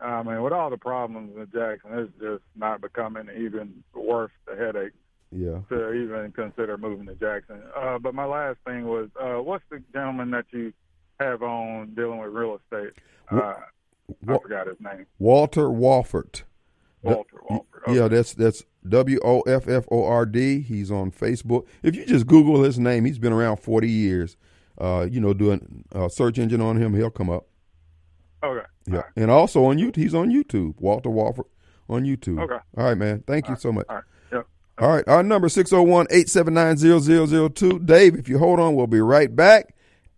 [0.00, 4.56] I mean, with all the problems in Jackson, it's just not becoming even worth the
[4.56, 4.92] headache
[5.34, 5.60] yeah.
[5.68, 7.62] to even consider moving to Jackson.
[7.76, 10.72] Uh, but my last thing was, uh, what's the gentleman that you
[11.20, 12.92] have on dealing with real estate?
[13.30, 13.54] Uh,
[14.28, 15.06] I forgot his name.
[15.18, 16.42] Walter Wofford.
[17.02, 17.94] Walter Wofford.
[17.94, 20.60] Yeah, that's that's W O F F O R D.
[20.60, 21.66] He's on Facebook.
[21.82, 24.36] If you just Google his name, he's been around forty years.
[24.78, 27.46] Uh, you know, doing a search engine on him, he'll come up.
[28.42, 28.66] Okay.
[28.86, 30.80] Yeah, and also on YouTube, he's on YouTube.
[30.80, 31.46] Walter Wofford
[31.88, 32.40] on YouTube.
[32.42, 32.58] Okay.
[32.76, 33.22] All right, man.
[33.26, 33.86] Thank you so much.
[34.78, 35.06] All right.
[35.06, 37.86] Our number 601-879-0002.
[37.86, 39.74] Dave, if you hold on, we'll be right back.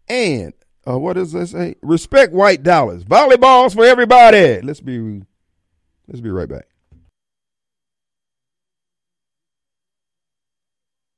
[0.09, 0.53] And
[0.87, 1.77] uh, what does this say?
[1.83, 3.05] Respect white dollars.
[3.05, 4.61] Volleyballs for everybody.
[4.61, 5.23] Let's be
[6.09, 6.67] let's be right back.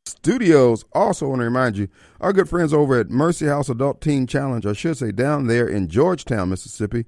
[0.06, 1.88] Studios also want to remind you,
[2.20, 5.68] our good friends over at Mercy House Adult Teen Challenge, I should say down there
[5.68, 7.06] in Georgetown, Mississippi.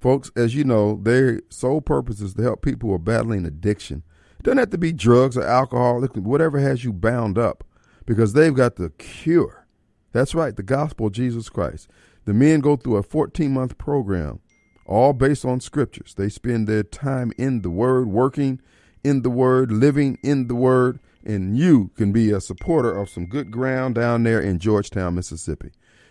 [0.00, 4.02] Folks, as you know, their sole purpose is to help people who are battling addiction.
[4.44, 7.64] Doesn't have to be drugs or alcohol, whatever has you bound up,
[8.04, 9.66] because they've got the cure.
[10.12, 11.88] That's right, the gospel of Jesus Christ.
[12.26, 14.40] The men go through a 14 month program,
[14.84, 16.14] all based on scriptures.
[16.14, 18.60] They spend their time in the Word, working
[19.02, 23.24] in the Word, living in the Word, and you can be a supporter of some
[23.24, 25.70] good ground down there in Georgetown, Mississippi.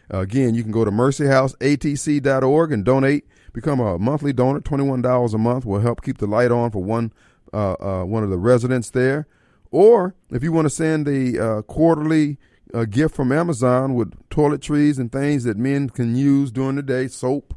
[0.10, 3.28] Again, you can go to mercyhouseatc.org and donate.
[3.54, 4.60] Become a monthly donor.
[4.60, 7.14] Twenty-one dollars a month will help keep the light on for one
[7.54, 9.28] uh, uh, one of the residents there.
[9.72, 12.38] Or if you want to send a uh, quarterly
[12.74, 17.08] uh, gift from Amazon with toiletries and things that men can use during the day,
[17.08, 17.56] soap,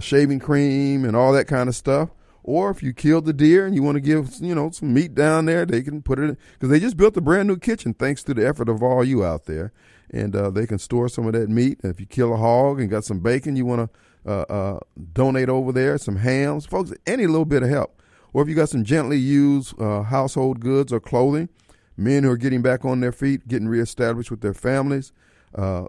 [0.00, 2.10] shaving cream, and all that kind of stuff.
[2.48, 5.14] Or if you killed the deer and you want to give, you know, some meat
[5.14, 8.22] down there, they can put it because they just built a brand new kitchen thanks
[8.22, 9.70] to the effort of all you out there,
[10.10, 11.78] and uh, they can store some of that meat.
[11.82, 13.90] And if you kill a hog and got some bacon, you want
[14.24, 14.80] to uh, uh,
[15.12, 16.92] donate over there, some hams, folks.
[17.06, 17.97] Any little bit of help.
[18.38, 21.48] Or if you got some gently used uh, household goods or clothing,
[21.96, 25.10] men who are getting back on their feet, getting reestablished with their families,
[25.56, 25.86] uh,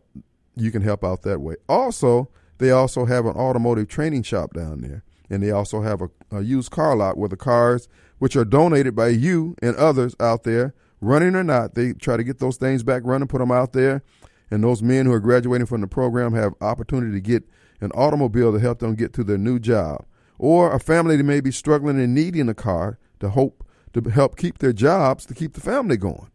[0.55, 1.57] you can help out that way.
[1.67, 2.27] Also,
[2.57, 6.41] they also have an automotive training shop down there, and they also have a, a
[6.41, 7.87] used car lot where the cars,
[8.17, 12.23] which are donated by you and others out there, running or not, they try to
[12.23, 14.01] get those things back running, put them out there,
[14.49, 17.43] and those men who are graduating from the program have opportunity to get
[17.79, 20.03] an automobile to help them get to their new job,
[20.39, 23.63] or a family that may be struggling and needing a car to hope
[23.93, 26.31] to help keep their jobs to keep the family going.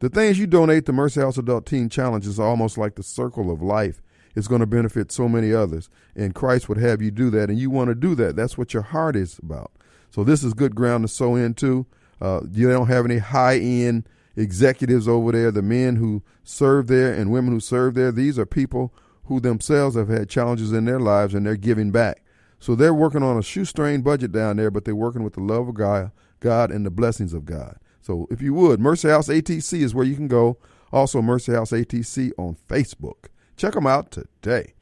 [0.00, 3.50] The things you donate to Mercy House Adult Teen Challenge is almost like the circle
[3.50, 4.02] of life.
[4.34, 7.58] It's going to benefit so many others, and Christ would have you do that, and
[7.58, 8.36] you want to do that.
[8.36, 9.72] That's what your heart is about.
[10.10, 11.86] So this is good ground to sow into.
[12.20, 17.12] Uh, you don't have any high end executives over there, the men who serve there
[17.12, 18.12] and women who serve there.
[18.12, 22.22] These are people who themselves have had challenges in their lives, and they're giving back.
[22.60, 25.68] So they're working on a shoestring budget down there, but they're working with the love
[25.68, 27.78] of God, God and the blessings of God.
[28.00, 30.58] So if you would, Mercy House ATC is where you can go.
[30.92, 33.26] Also, Mercy House ATC on Facebook.
[33.56, 34.74] Check them out today.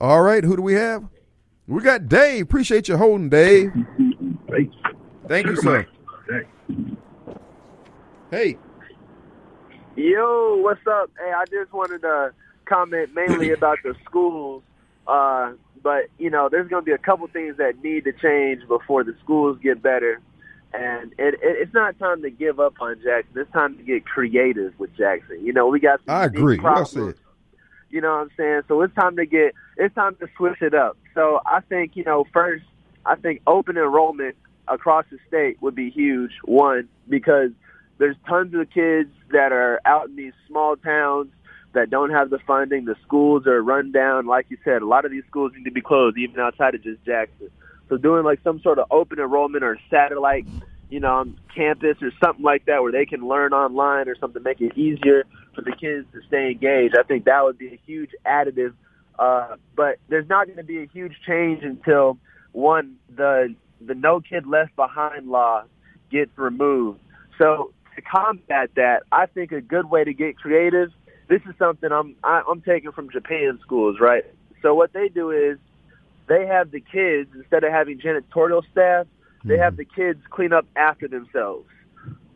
[0.00, 1.04] All right, who do we have?
[1.66, 2.44] We got Dave.
[2.44, 3.72] Appreciate you holding, Dave.
[5.26, 5.86] Thank you, sir.
[8.30, 8.56] Hey,
[9.98, 11.10] Yo, what's up?
[11.18, 12.32] Hey, I just wanted to
[12.66, 14.62] comment mainly about the schools.
[15.08, 18.66] Uh, but you know, there's going to be a couple things that need to change
[18.68, 20.20] before the schools get better.
[20.74, 23.32] And it, it, it's not time to give up on Jackson.
[23.36, 25.44] It's time to get creative with Jackson.
[25.44, 26.58] You know, we got some I agree.
[26.58, 27.16] Well problems.
[27.16, 27.24] said.
[27.90, 28.62] You know what I'm saying?
[28.68, 30.98] So it's time to get it's time to switch it up.
[31.14, 32.64] So I think, you know, first
[33.06, 36.32] I think open enrollment across the state would be huge.
[36.44, 37.50] One, because
[37.96, 41.28] there's tons of kids that are out in these small towns
[41.74, 42.84] that don't have the funding.
[42.84, 44.26] The schools are run down.
[44.26, 46.82] Like you said, a lot of these schools need to be closed, even outside of
[46.82, 47.50] just Jackson.
[47.88, 50.46] So doing like some sort of open enrollment or satellite,
[50.90, 54.60] you know, campus or something like that where they can learn online or something, make
[54.60, 56.96] it easier for the kids to stay engaged.
[56.98, 58.74] I think that would be a huge additive.
[59.18, 62.18] Uh, but there's not going to be a huge change until
[62.52, 65.62] one, the the no kid left behind law
[66.10, 67.00] gets removed.
[67.38, 70.90] So to combat that, I think a good way to get creative.
[71.28, 74.24] This is something I'm I, I'm taking from Japan schools, right?
[74.62, 75.58] So what they do is
[76.26, 79.06] they have the kids instead of having janitorial staff,
[79.44, 79.62] they mm-hmm.
[79.62, 81.68] have the kids clean up after themselves.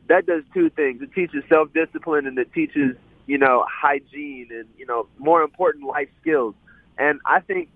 [0.08, 1.00] That does two things.
[1.02, 5.86] It teaches self discipline and it teaches you know hygiene and you know more important
[5.86, 6.54] life skills.
[6.98, 7.70] And I think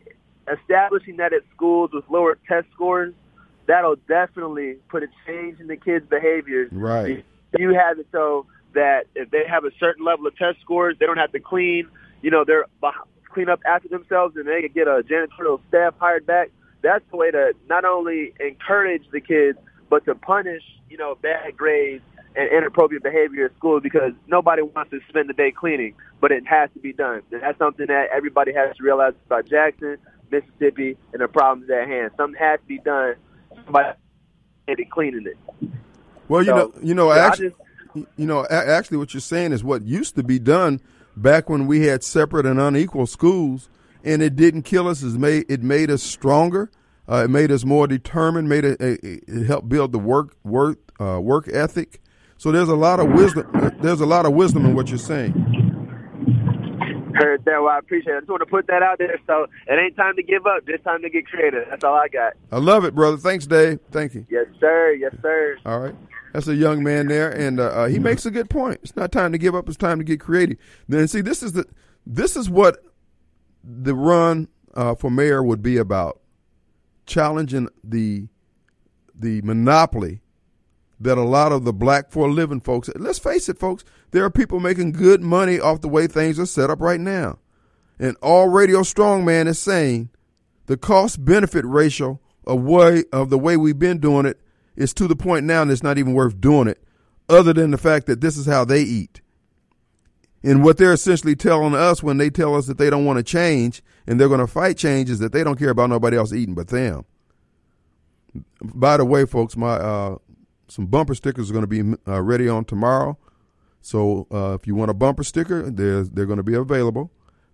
[0.53, 3.14] establishing that at schools with lower test scores,
[3.67, 6.71] that'll definitely put a change in the kids' behaviors.
[6.73, 7.25] Right.
[7.59, 11.07] You have it so that if they have a certain level of test scores, they
[11.07, 11.89] don't have to clean.
[12.23, 12.67] You know, they're
[13.33, 16.51] clean up after themselves, and they can get a janitorial staff hired back.
[16.83, 19.59] That's the way to not only encourage the kids,
[19.89, 22.03] but to punish you know bad grades
[22.35, 26.47] and inappropriate behavior at school because nobody wants to spend the day cleaning, but it
[26.47, 27.23] has to be done.
[27.33, 29.97] And that's something that everybody has to realize about Jackson,
[30.31, 32.11] Mississippi, and the problems at hand.
[32.17, 33.14] Something has to be done.
[33.64, 33.97] Somebody has
[34.69, 35.71] to be cleaning it.
[36.29, 37.55] Well, you So, know, you know, yeah, I actually,
[38.16, 40.80] you know, actually, what you're saying is what used to be done
[41.16, 43.68] back when we had separate and unequal schools,
[44.05, 45.03] and it didn't kill us.
[45.03, 46.70] It made it made us stronger.
[47.09, 48.49] Uh, it made us more determined.
[48.49, 52.01] Made it, it, it helped build the work work uh, work ethic.
[52.38, 53.49] So there's a lot of wisdom.
[53.80, 55.32] There's a lot of wisdom in what you're saying.
[57.14, 57.62] Heard that.
[57.62, 58.16] Well, I appreciate it.
[58.16, 59.18] I just want to put that out there.
[59.26, 60.66] So it ain't time to give up.
[60.66, 61.64] Just time to get creative.
[61.70, 62.34] That's all I got.
[62.53, 63.16] I love it, brother.
[63.16, 63.80] Thanks, Dave.
[63.90, 64.26] Thank you.
[64.28, 64.92] Yes, sir.
[64.92, 65.57] Yes, sir.
[65.64, 65.94] All right.
[66.37, 68.80] That's a young man there, and uh, uh, he makes a good point.
[68.82, 69.68] It's not time to give up.
[69.68, 70.59] It's time to get creative.
[70.87, 71.64] Then see, this is the
[72.05, 72.84] this is what
[73.64, 76.20] the run uh, for mayor would be about:
[77.07, 78.28] challenging the
[79.14, 80.20] the monopoly
[81.01, 82.91] that a lot of the black for a living folks.
[82.97, 83.82] Let's face it, folks.
[84.11, 87.39] There are people making good money off the way things are set up right now,
[87.99, 90.11] and all Radio Strongman is saying
[90.66, 94.39] the cost benefit ratio of way of the way we've been doing it
[94.77, 96.83] is to the point now and it's not even worth doing it,
[97.29, 99.20] other than the fact that this is how they eat.
[100.43, 103.22] And what they're essentially telling us when they tell us that they don't want to
[103.24, 106.33] change and they're going to fight change is that they don't care about nobody else
[106.33, 107.05] eating but them.
[108.62, 110.18] By the way, folks, my uh,
[110.68, 113.18] some bumper stickers are going to be uh, ready on tomorrow.
[113.81, 117.11] So uh, if you want a bumper sticker, they're they're going to be available,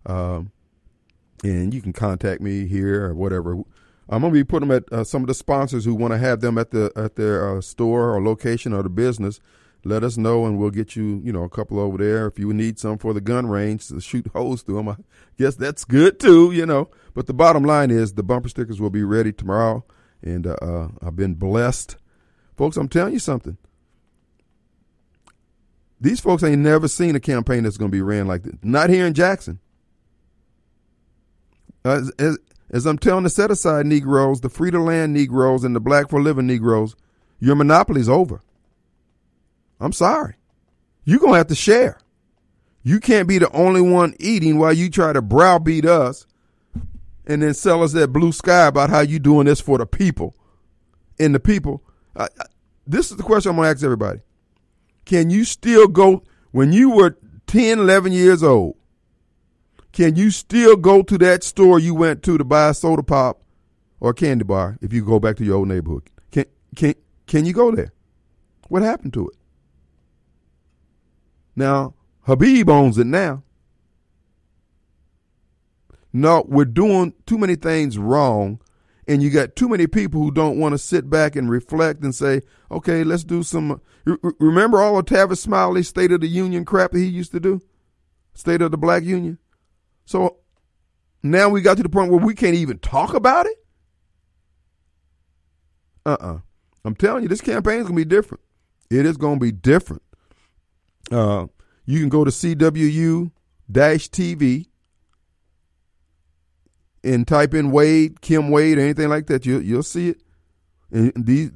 [0.07, 0.51] um,
[1.45, 3.63] and you can contact me here or whatever.
[4.09, 6.19] I'm going to be putting them at uh, some of the sponsors who want to
[6.19, 9.41] have them at the at their uh, store or location or the business.
[9.85, 12.29] Let us know, and we'll get you, you know, a couple over there.
[12.29, 14.97] If you need some for the gun range to shoot holes through them, I
[15.39, 16.89] guess that's good too, you know.
[17.15, 19.85] But the bottom line is the bumper stickers will be ready tomorrow,
[20.23, 21.97] and uh, uh, I've been blessed,
[22.57, 22.77] folks.
[22.77, 23.57] I'm telling you something.
[26.01, 28.55] These folks ain't never seen a campaign that's going to be ran like this.
[28.63, 29.61] Not here in Jackson.
[31.85, 32.39] As, as,
[32.73, 36.09] as I'm telling the set aside Negroes, the free to land Negroes, and the black
[36.09, 36.97] for living Negroes,
[37.39, 38.41] your monopoly's over.
[39.79, 40.37] I'm sorry.
[41.05, 41.99] You're going to have to share.
[42.83, 46.27] You can't be the only one eating while you try to browbeat us
[47.27, 50.35] and then sell us that blue sky about how you doing this for the people.
[51.19, 51.83] And the people,
[52.17, 52.45] I, I,
[52.87, 54.21] this is the question I'm going to ask everybody.
[55.05, 57.17] Can you still go, when you were
[57.47, 58.77] 10, 11 years old,
[59.93, 63.43] can you still go to that store you went to to buy a soda pop
[64.01, 66.09] or a candy bar if you go back to your old neighborhood?
[66.31, 66.95] Can, can,
[67.27, 67.93] can you go there?
[68.69, 69.37] What happened to it?
[71.55, 73.43] Now, Habib owns it now.
[76.13, 78.61] No, we're doing too many things wrong,
[79.07, 82.15] and you got too many people who don't want to sit back and reflect and
[82.15, 83.81] say, okay, let's do some.
[84.05, 87.61] Remember all of Tavis Smiley's State of the Union crap that he used to do?
[88.35, 89.39] State of the Black Union?
[90.05, 90.39] So
[91.23, 93.57] now we got to the point where we can't even talk about it?
[96.05, 96.35] Uh uh-uh.
[96.35, 96.39] uh.
[96.85, 98.43] i am telling you, this campaign is going to be different.
[98.91, 100.03] It is going to be different.
[101.11, 101.47] Uh,
[101.87, 103.31] you can go to CWU
[103.71, 104.67] TV
[107.05, 109.47] and type in Wade, Kim Wade, or anything like that.
[109.47, 110.23] You, you'll see it.
[110.91, 111.51] And these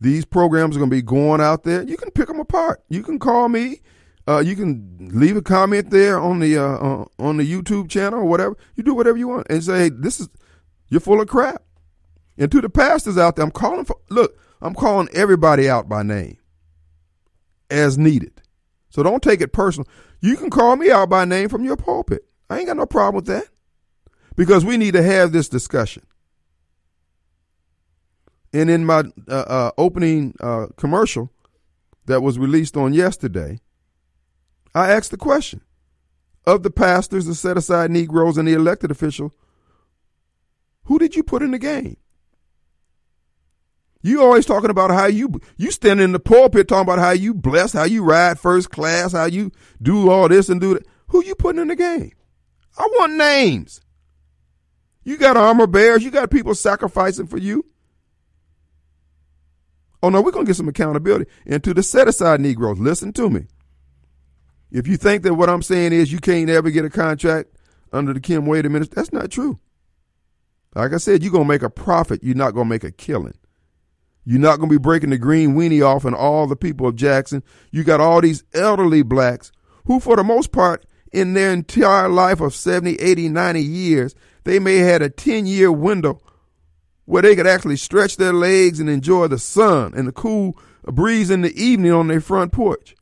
[0.00, 1.82] these programs are going to be going out there.
[1.82, 2.82] You can pick them apart.
[2.88, 3.80] You can call me.
[4.28, 8.20] Uh, you can leave a comment there on the uh, uh, on the YouTube channel
[8.20, 8.56] or whatever.
[8.74, 10.28] You do whatever you want and say, "This is
[10.88, 11.62] you're full of crap."
[12.36, 13.96] And to the pastors out there, I'm calling for.
[14.10, 16.38] Look, I'm calling everybody out by name
[17.70, 18.42] as needed.
[18.90, 19.86] So don't take it personal.
[20.20, 22.24] You can call me out by name from your pulpit.
[22.48, 23.48] I ain't got no problem with that
[24.36, 26.04] because we need to have this discussion.
[28.52, 31.30] And in my uh, uh, opening uh, commercial
[32.06, 33.60] that was released on yesterday,
[34.76, 35.62] I asked the question
[36.44, 39.32] of the pastors, the set aside Negroes, and the elected official
[40.86, 41.96] who did you put in the game?
[44.02, 47.34] You always talking about how you you stand in the pulpit talking about how you
[47.34, 49.50] blessed, how you ride first class, how you
[49.82, 50.86] do all this and do that.
[51.08, 52.12] Who you putting in the game?
[52.78, 53.80] I want names.
[55.02, 56.04] You got armor bearers.
[56.04, 57.64] You got people sacrificing for you.
[60.02, 61.28] Oh no, we're gonna get some accountability.
[61.46, 63.46] And to the set aside Negroes, listen to me.
[64.70, 67.50] If you think that what I'm saying is you can't ever get a contract
[67.92, 69.58] under the Kim Wade administration, that's not true.
[70.74, 72.22] Like I said, you're gonna make a profit.
[72.22, 73.38] You're not gonna make a killing.
[74.24, 77.42] You're not gonna be breaking the green weenie off and all the people of Jackson.
[77.70, 79.52] You got all these elderly blacks
[79.86, 84.14] who, for the most part, in their entire life of 70, 80, 90 years,
[84.44, 86.20] they may have had a 10 year window
[87.04, 91.30] where they could actually stretch their legs and enjoy the sun and the cool breeze
[91.30, 92.95] in the evening on their front porch.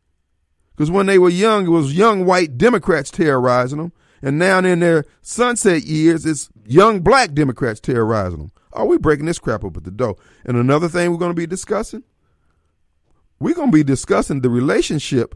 [0.76, 3.92] Because when they were young, it was young white Democrats terrorizing them.
[4.22, 8.52] And now in their sunset years, it's young black Democrats terrorizing them.
[8.72, 10.16] Are we breaking this crap up at the door?
[10.44, 12.02] And another thing we're going to be discussing,
[13.38, 15.34] we're going to be discussing the relationship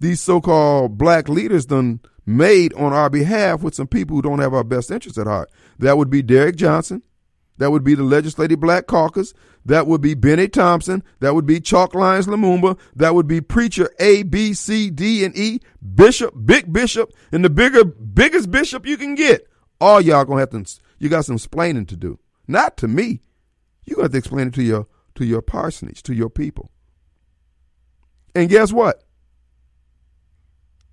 [0.00, 4.54] these so-called black leaders done made on our behalf with some people who don't have
[4.54, 5.48] our best interests at heart.
[5.78, 7.02] That would be Derrick Johnson.
[7.62, 9.34] That would be the Legislative Black Caucus.
[9.64, 11.04] That would be Bennie Thompson.
[11.20, 12.76] That would be Chalk Lyons Lumumba.
[12.96, 15.60] That would be Preacher A, B, C, D, and E.
[15.94, 19.46] Bishop, Big Bishop, and the bigger, biggest bishop you can get.
[19.80, 20.64] All y'all gonna have to.
[20.98, 22.18] You got some explaining to do.
[22.48, 23.22] Not to me.
[23.84, 26.72] You got to explain it to your to your parsonage, to your people.
[28.34, 29.04] And guess what?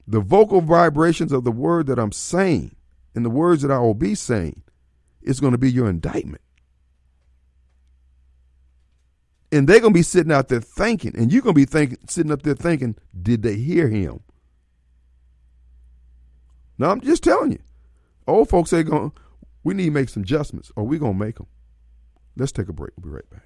[0.06, 2.76] The vocal vibrations of the word that I'm saying
[3.16, 4.62] and the words that I will be saying
[5.24, 6.42] is going to be your indictment.
[9.52, 11.97] And they're going to be sitting out there thinking, and you're going to be thinking,
[12.08, 14.22] sitting up there thinking, did they hear him?
[16.78, 17.60] Now, I'm just telling you.
[18.28, 19.12] Old folks are going,
[19.64, 21.47] we need to make some adjustments, or we're going to make them.
[22.38, 22.91] Let's take a break.
[22.95, 23.45] We'll be right back.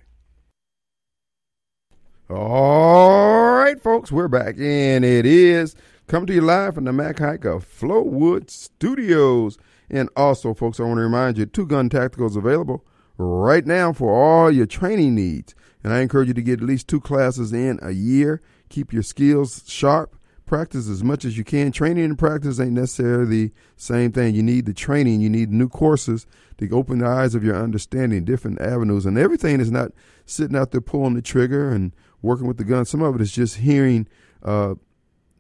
[2.30, 5.76] All right, folks, we're back, and it is
[6.08, 9.58] coming to you live from the Mac Haik of Flowood Studios.
[9.90, 12.86] And also, folks, I want to remind you, Two Gun Tactical is available
[13.18, 15.56] right now for all your training needs.
[15.84, 18.42] And I encourage you to get at least two classes in a year.
[18.70, 20.16] Keep your skills sharp.
[20.46, 21.72] Practice as much as you can.
[21.72, 24.36] Training and practice ain't necessarily the same thing.
[24.36, 25.22] You need the training.
[25.22, 26.28] You need new courses
[26.58, 29.06] to open the eyes of your understanding, different avenues.
[29.06, 29.92] And everything is not
[30.26, 32.86] sitting out there pulling the trigger and working with the gun.
[32.86, 34.08] Some of it is just hearing
[34.44, 34.76] uh,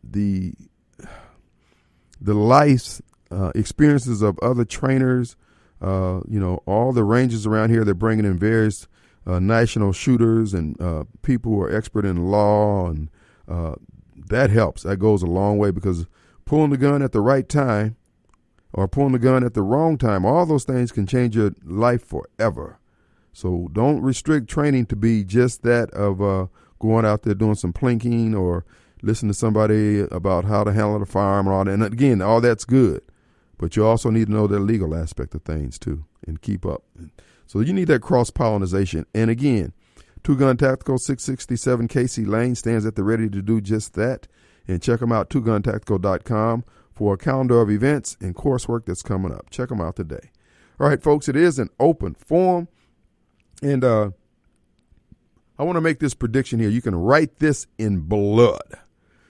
[0.03, 0.53] the
[2.19, 5.35] the life uh, experiences of other trainers.
[5.81, 8.87] Uh, you know, all the ranges around here, they're bringing in various
[9.25, 13.09] uh, national shooters and uh, people who are expert in law, and
[13.47, 13.75] uh,
[14.29, 14.83] that helps.
[14.83, 16.05] That goes a long way because
[16.45, 17.95] pulling the gun at the right time
[18.73, 22.03] or pulling the gun at the wrong time, all those things can change your life
[22.03, 22.79] forever.
[23.31, 26.47] So don't restrict training to be just that of uh,
[26.79, 28.65] going out there doing some plinking or
[29.01, 31.71] listening to somebody about how to handle a firearm and all that.
[31.71, 33.01] And again, all that's good.
[33.57, 36.83] But you also need to know the legal aspect of things too and keep up.
[37.47, 39.05] So you need that cross pollination.
[39.13, 39.73] And again,
[40.23, 44.27] Two Gun Tactical 667 Casey Lane stands at the ready to do just that.
[44.67, 46.63] And check them out, twoguntactical.com
[46.93, 49.49] for a calendar of events and coursework that's coming up.
[49.49, 50.31] Check them out today.
[50.79, 52.69] All right, folks, it is an open forum.
[53.61, 54.11] And uh,
[55.59, 56.69] I want to make this prediction here.
[56.69, 58.79] You can write this in blood.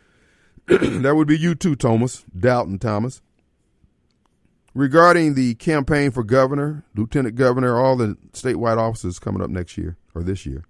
[0.68, 3.22] that would be you too, Thomas, Dalton Thomas.
[4.74, 9.98] Regarding the campaign for governor, lieutenant governor, all the statewide offices coming up next year
[10.16, 10.64] or this year.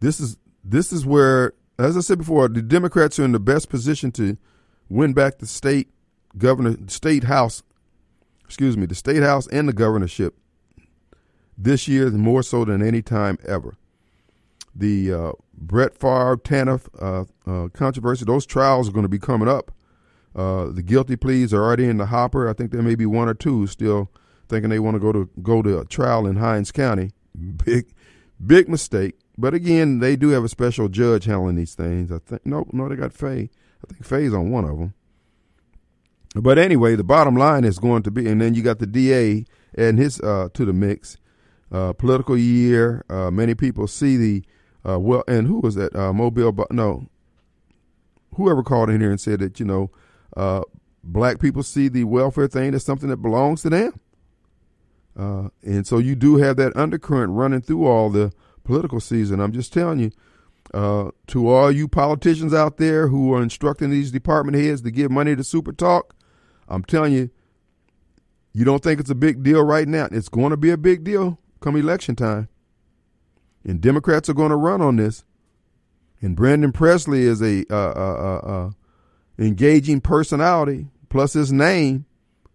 [0.00, 3.68] This is this is where, as I said before, the Democrats are in the best
[3.68, 4.36] position to
[4.88, 5.88] win back the state
[6.38, 7.62] governor, state house,
[8.44, 10.36] excuse me, the state house and the governorship
[11.56, 13.76] this year more so than any time ever.
[14.74, 19.48] The uh, Brett Favre TANF uh, uh, controversy, those trials are going to be coming
[19.48, 19.72] up.
[20.36, 22.48] Uh, the guilty pleas are already in the hopper.
[22.48, 24.10] I think there may be one or two still
[24.48, 27.10] thinking they want to go to go to a trial in Hinds County.
[27.64, 27.92] Big,
[28.44, 29.18] big mistake.
[29.36, 32.10] But again, they do have a special judge handling these things.
[32.10, 33.50] I think no, no, they got Fay.
[33.84, 34.94] I think Fay's on one of them.
[36.34, 39.44] But anyway, the bottom line is going to be, and then you got the DA
[39.74, 41.18] and his uh, to the mix.
[41.70, 43.04] Uh, political year.
[43.10, 44.44] Uh, many people see the
[44.88, 45.94] uh, well, and who was that?
[45.96, 47.06] Uh, Mobile, no,
[48.34, 49.90] whoever called in here and said that you know,
[50.36, 50.62] uh,
[51.02, 54.00] black people see the welfare thing as something that belongs to them,
[55.18, 58.32] uh, and so you do have that undercurrent running through all the
[58.64, 59.40] political season.
[59.40, 60.12] I'm just telling you,
[60.74, 65.10] uh, to all you politicians out there who are instructing these department heads to give
[65.10, 66.14] money to Super Talk,
[66.68, 67.30] I'm telling you,
[68.52, 70.08] you don't think it's a big deal right now.
[70.10, 72.48] It's going to be a big deal come election time.
[73.64, 75.24] And Democrats are going to run on this.
[76.20, 78.70] And Brandon Presley is a uh, uh, uh, uh
[79.38, 82.06] engaging personality, plus his name.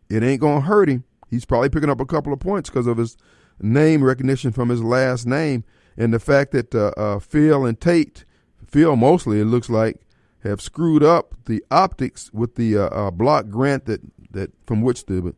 [0.09, 1.05] It ain't going to hurt him.
[1.29, 3.15] He's probably picking up a couple of points because of his
[3.61, 5.63] name recognition from his last name
[5.97, 8.25] and the fact that uh, uh, Phil and Tate,
[8.67, 10.01] Phil mostly, it looks like,
[10.43, 14.01] have screwed up the optics with the uh, uh, block grant that,
[14.31, 15.35] that from which the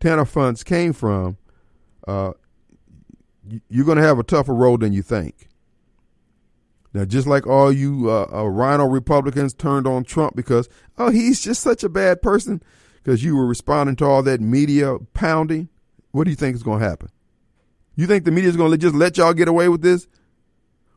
[0.00, 1.36] TANF funds came from.
[2.06, 2.32] Uh,
[3.68, 5.48] you're going to have a tougher road than you think.
[6.92, 11.40] Now, just like all you uh, uh, RINO Republicans turned on Trump because, oh, he's
[11.40, 12.62] just such a bad person
[13.02, 15.68] because you were responding to all that media pounding,
[16.12, 17.10] what do you think is going to happen?
[17.94, 20.06] You think the media is going to just let y'all get away with this?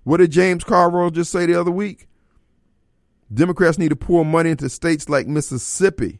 [0.03, 2.07] What did James Carville just say the other week?
[3.33, 6.19] Democrats need to pour money into states like Mississippi.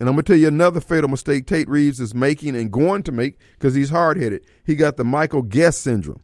[0.00, 3.02] And I'm going to tell you another fatal mistake Tate Reeves is making and going
[3.04, 4.44] to make because he's hard headed.
[4.64, 6.22] He got the Michael Guest syndrome.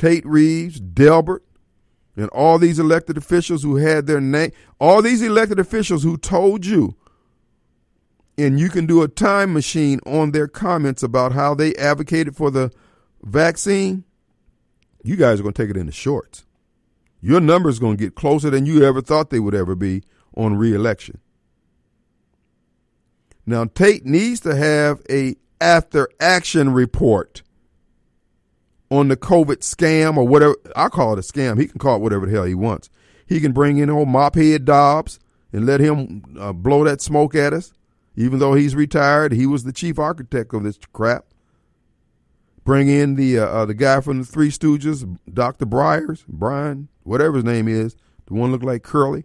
[0.00, 1.44] Tate Reeves, Delbert,
[2.16, 4.50] and all these elected officials who had their name,
[4.80, 6.96] all these elected officials who told you,
[8.38, 12.50] and you can do a time machine on their comments about how they advocated for
[12.50, 12.72] the
[13.22, 14.04] vaccine,
[15.04, 16.46] you guys are going to take it in the shorts.
[17.20, 20.02] Your number's going to get closer than you ever thought they would ever be
[20.34, 21.20] on reelection.
[23.44, 27.42] Now Tate needs to have a after action report
[28.90, 30.56] on the COVID scam or whatever.
[30.76, 31.58] I call it a scam.
[31.58, 32.90] He can call it whatever the hell he wants.
[33.26, 35.20] He can bring in old mophead Dobbs
[35.52, 37.72] and let him uh, blow that smoke at us.
[38.16, 41.26] Even though he's retired, he was the chief architect of this crap.
[42.64, 45.64] Bring in the uh, uh, the guy from the Three Stooges, Dr.
[45.64, 47.96] Briers, Brian, whatever his name is,
[48.26, 49.24] the one looked like Curly,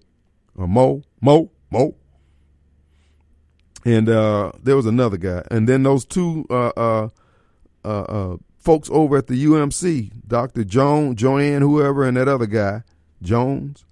[0.56, 1.96] or Mo, Mo, Mo.
[3.84, 7.10] And uh, there was another guy, and then those two uh, uh,
[7.84, 10.64] uh, folks over at the UMC, Dr.
[10.64, 12.84] Joan, Joanne, whoever, and that other guy,
[13.22, 13.86] Jones.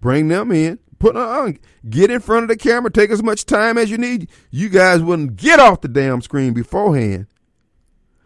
[0.00, 0.78] Bring them in.
[0.98, 1.58] Put on.
[1.88, 2.90] Get in front of the camera.
[2.90, 4.30] Take as much time as you need.
[4.50, 7.26] You guys wouldn't get off the damn screen beforehand.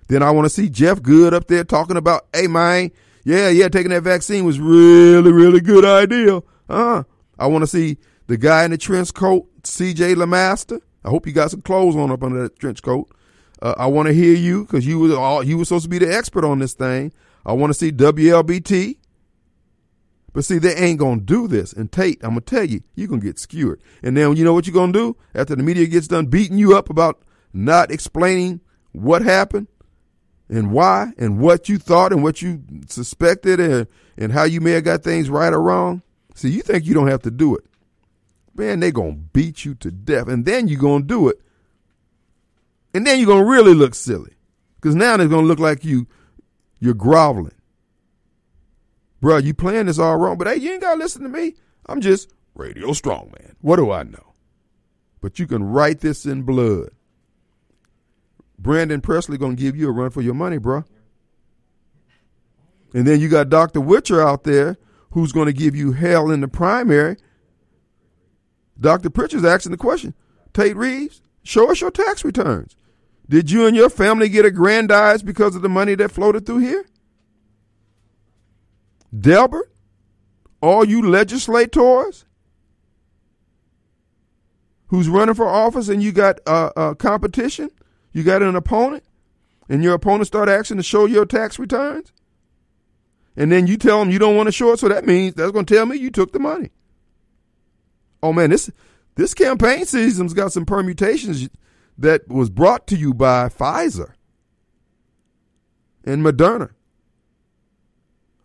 [0.09, 2.91] Then I want to see Jeff Good up there talking about, hey man,
[3.25, 6.43] yeah, yeah, taking that vaccine was really, really good idea.
[6.69, 7.05] Uh,
[7.39, 7.97] I want to see
[8.27, 10.15] the guy in the trench coat, C.J.
[10.15, 10.81] LeMaster.
[11.05, 13.11] I hope you got some clothes on up under that trench coat.
[13.65, 15.99] Uh, I want to hear you because you was all you were supposed to be
[15.99, 17.13] the expert on this thing.
[17.47, 18.99] I want to see WLBT.
[20.35, 21.73] But see, they ain't gonna do this.
[21.73, 23.81] And Tate, I'm gonna tell you, you're gonna get skewered.
[24.03, 26.77] And then you know what you're gonna do after the media gets done beating you
[26.77, 27.23] up about
[27.55, 28.61] not explaining
[28.93, 29.69] what happened
[30.51, 33.87] and why and what you thought and what you suspected and,
[34.19, 36.03] and how you may have got things right or wrong.
[36.35, 37.65] See, you think you don't have to do it.
[38.55, 40.29] Man, they gonna beat you to death.
[40.29, 41.41] And then you're gonna do it.
[42.95, 44.33] And then you're gonna really look silly.
[44.77, 46.07] Because now it's gonna look like you
[46.79, 47.55] you're groveling.
[49.21, 51.55] Bro, you playing this all wrong, but hey, you ain't gotta listen to me.
[51.87, 53.55] I'm just radio strongman.
[53.61, 54.35] What do I know?
[55.21, 56.91] But you can write this in blood.
[58.59, 60.85] Brandon Presley gonna give you a run for your money, bro.
[62.95, 63.81] And then you got Dr.
[63.81, 64.79] Witcher out there
[65.11, 67.17] who's going to give you hell in the primary.
[68.79, 69.11] Dr.
[69.11, 70.15] Witcher's asking the question
[70.53, 72.77] Tate Reeves, show us your tax returns.
[73.29, 76.85] Did you and your family get aggrandized because of the money that floated through here?
[79.19, 79.71] Delbert,
[80.61, 82.25] all you legislators
[84.89, 87.71] who's running for office and you got uh, uh, competition,
[88.13, 89.05] you got an opponent,
[89.69, 92.13] and your opponent start asking to show your tax returns,
[93.37, 95.53] and then you tell them you don't want to show it, so that means that's
[95.53, 96.71] going to tell me you took the money.
[98.23, 98.71] Oh man, this
[99.17, 101.49] this campaign season's got some permutations
[101.99, 104.13] that was brought to you by Pfizer
[106.05, 106.71] and Moderna.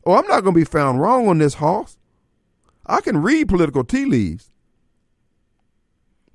[0.06, 1.98] Oh, I'm not going to be found wrong on this, Hoss.
[2.86, 4.50] I can read political tea leaves.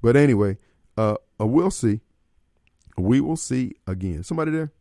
[0.00, 0.58] But anyway,
[0.96, 2.00] uh, uh, we'll see.
[2.96, 4.22] We will see again.
[4.22, 4.72] Somebody there?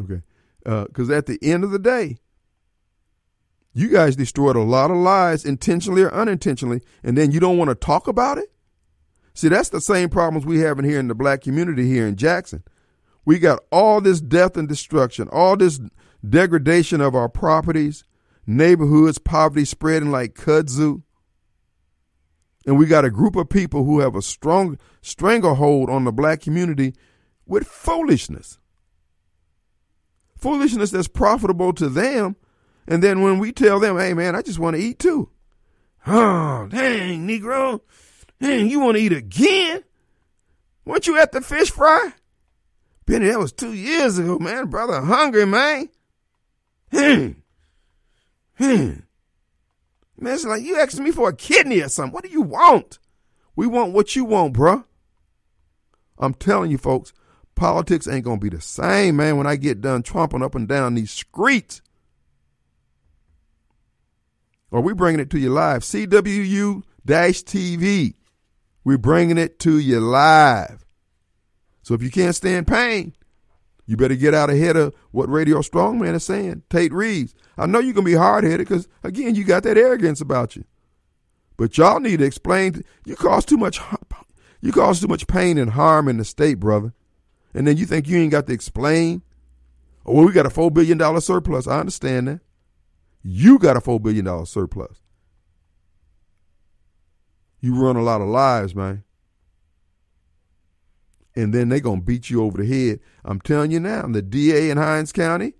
[0.00, 0.22] Okay.
[0.62, 2.18] Because uh, at the end of the day,
[3.74, 7.68] you guys destroyed a lot of lives intentionally or unintentionally, and then you don't want
[7.68, 8.50] to talk about it?
[9.36, 12.16] See, that's the same problems we have in here in the black community here in
[12.16, 12.64] Jackson.
[13.26, 15.78] We got all this death and destruction, all this
[16.26, 18.04] degradation of our properties,
[18.46, 21.02] neighborhoods, poverty spreading like kudzu.
[22.64, 26.40] And we got a group of people who have a strong stranglehold on the black
[26.40, 26.94] community
[27.44, 28.58] with foolishness.
[30.34, 32.36] Foolishness that's profitable to them.
[32.88, 35.28] And then when we tell them, hey man, I just want to eat too.
[36.06, 37.82] Oh, dang, Negro.
[38.40, 39.82] Dang, you want to eat again?
[40.84, 42.12] Weren't you at the fish fry?
[43.06, 44.66] Benny, that was two years ago, man.
[44.66, 45.88] Brother, hungry, man.
[46.92, 47.28] Hmm.
[48.58, 48.92] Hmm.
[50.18, 52.12] Man, it's like you asking me for a kidney or something.
[52.12, 52.98] What do you want?
[53.54, 54.84] We want what you want, bruh.
[56.18, 57.12] I'm telling you, folks,
[57.54, 60.94] politics ain't gonna be the same, man, when I get done tromping up and down
[60.94, 61.82] these streets.
[64.70, 65.82] Or we bringing it to you live.
[65.82, 68.14] CWU TV.
[68.86, 70.86] We're bringing it to you live.
[71.82, 73.16] So if you can't stand pain,
[73.84, 76.62] you better get out ahead of what Radio Strongman is saying.
[76.70, 77.34] Tate Reeves.
[77.58, 80.54] I know you're going to be hard headed because, again, you got that arrogance about
[80.54, 80.62] you.
[81.56, 82.84] But y'all need to explain.
[83.04, 83.80] You cause too much.
[84.60, 86.94] You cause too much pain and harm in the state, brother.
[87.54, 89.22] And then you think you ain't got to explain.
[90.06, 91.66] Oh, well, we got a four billion dollar surplus.
[91.66, 92.40] I understand that.
[93.24, 95.02] You got a four billion dollar surplus.
[97.60, 99.04] You run a lot of lives, man.
[101.34, 103.00] And then they gonna beat you over the head.
[103.24, 105.54] I'm telling you now, the DA in Hinds County,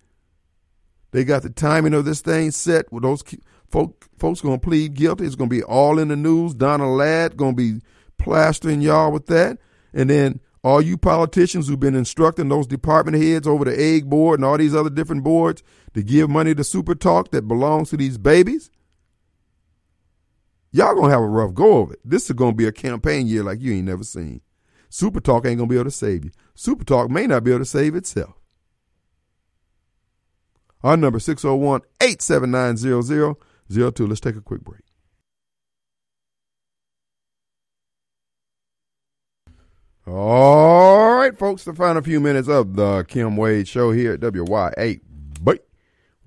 [1.11, 3.23] they got the timing of this thing set with those
[3.71, 5.27] folk, folks gonna plead guilty.
[5.27, 6.55] It's gonna be all in the news.
[6.55, 7.81] Donna Ladd gonna be
[8.19, 9.59] plastering y'all with that.
[9.93, 14.41] And then all you politicians who've been instructing those department heads over the egg board
[14.41, 15.63] and all these other different boards
[15.95, 18.71] to give money to Super Talk that belongs to these babies,
[20.73, 22.01] y'all gonna have a rough go of it.
[22.05, 24.41] This is gonna be a campaign year like you ain't never seen.
[24.89, 26.31] Super Talk ain't gonna be able to save you.
[26.55, 28.35] Super Talk may not be able to save itself.
[30.83, 34.07] Our number 601 879 0002.
[34.07, 34.83] Let's take a quick break.
[40.07, 45.01] All right, folks, the final few minutes of the Kim Wade Show here at WY8.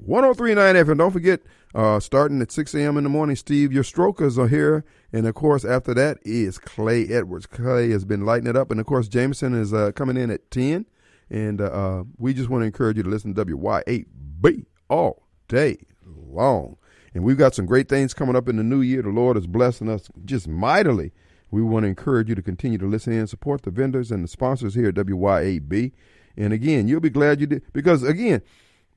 [0.06, 0.98] 1039 FM.
[0.98, 1.42] Don't forget,
[1.76, 2.98] uh, starting at 6 a.m.
[2.98, 4.86] in the morning, Steve, your strokers are here.
[5.14, 7.46] And of course, after that is Clay Edwards.
[7.46, 8.72] Clay has been lighting it up.
[8.72, 10.86] And of course, Jameson is uh, coming in at 10.
[11.30, 15.78] And uh, uh we just want to encourage you to listen to WYAB all day
[16.04, 16.78] long.
[17.14, 19.02] And we've got some great things coming up in the new year.
[19.02, 21.12] The Lord is blessing us just mightily.
[21.52, 24.28] We want to encourage you to continue to listen and support the vendors and the
[24.28, 25.92] sponsors here at WYAB.
[26.38, 28.42] And again, you'll be glad you did because again,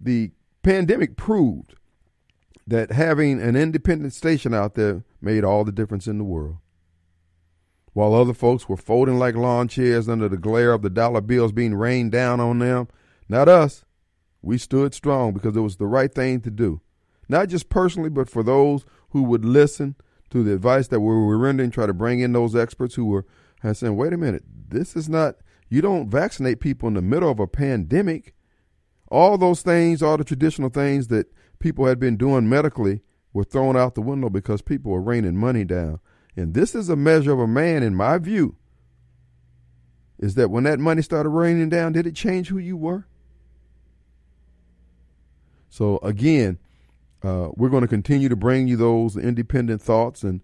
[0.00, 0.30] the
[0.62, 1.74] pandemic proved
[2.66, 6.56] that having an independent station out there made all the difference in the world.
[7.92, 11.52] While other folks were folding like lawn chairs under the glare of the dollar bills
[11.52, 12.88] being rained down on them,
[13.28, 13.84] not us.
[14.40, 16.80] We stood strong because it was the right thing to do.
[17.28, 19.94] Not just personally, but for those who would listen
[20.30, 23.26] to the advice that we were rendering, try to bring in those experts who were
[23.72, 25.36] saying, wait a minute, this is not,
[25.68, 28.34] you don't vaccinate people in the middle of a pandemic.
[29.12, 31.26] All those things, all the traditional things that
[31.58, 33.02] people had been doing medically
[33.34, 36.00] were thrown out the window because people were raining money down.
[36.34, 38.56] And this is a measure of a man, in my view,
[40.18, 43.06] is that when that money started raining down, did it change who you were?
[45.68, 46.58] So again,
[47.22, 50.40] uh, we're going to continue to bring you those independent thoughts, and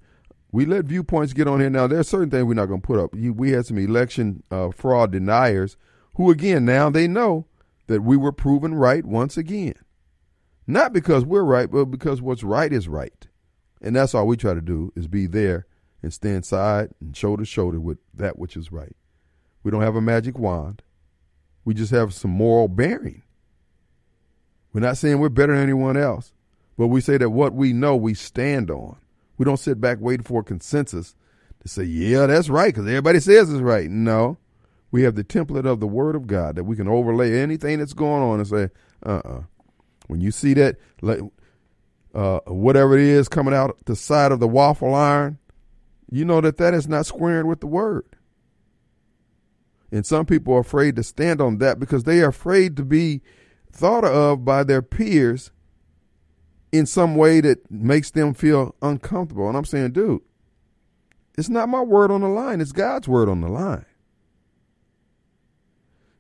[0.52, 1.70] we let viewpoints get on here.
[1.70, 3.14] Now, there are certain things we're not going to put up.
[3.14, 5.78] We had some election uh, fraud deniers
[6.16, 7.46] who, again, now they know
[7.88, 9.74] that we were proven right once again.
[10.66, 13.26] Not because we're right, but because what's right is right.
[13.80, 15.66] And that's all we try to do is be there
[16.02, 18.94] and stand side and shoulder to shoulder with that which is right.
[19.62, 20.82] We don't have a magic wand.
[21.64, 23.22] We just have some moral bearing.
[24.72, 26.32] We're not saying we're better than anyone else,
[26.76, 28.96] but we say that what we know we stand on.
[29.38, 31.14] We don't sit back waiting for a consensus
[31.60, 33.90] to say, yeah, that's right, because everybody says it's right.
[33.90, 34.38] No.
[34.90, 37.92] We have the template of the Word of God that we can overlay anything that's
[37.92, 38.70] going on and say,
[39.04, 39.42] uh uh
[40.06, 40.76] when you see that,
[42.14, 45.38] uh, whatever it is coming out the side of the waffle iron,
[46.10, 48.06] you know that that is not squaring with the word.
[49.92, 53.20] And some people are afraid to stand on that because they are afraid to be
[53.70, 55.50] thought of by their peers
[56.72, 59.48] in some way that makes them feel uncomfortable.
[59.48, 60.22] And I'm saying, dude,
[61.36, 63.86] it's not my word on the line, it's God's word on the line.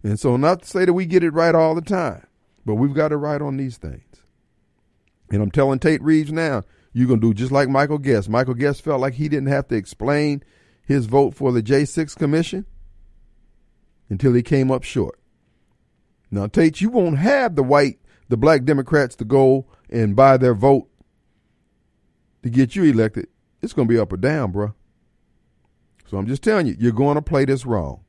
[0.02, 2.26] And so, not to say that we get it right all the time,
[2.64, 4.02] but we've got it right on these things.
[5.30, 6.62] And I'm telling Tate Reeves now,
[6.92, 8.28] you're going to do just like Michael Guest.
[8.28, 10.42] Michael Guest felt like he didn't have to explain
[10.86, 12.64] his vote for the J6 Commission
[14.08, 15.18] until he came up short.
[16.30, 17.98] Now, Tate, you won't have the white,
[18.28, 20.88] the black Democrats to go and buy their vote
[22.42, 23.28] to get you elected.
[23.60, 24.74] It's going to be up or down, bro.
[26.06, 28.00] So I'm just telling you, you're going to play this wrong.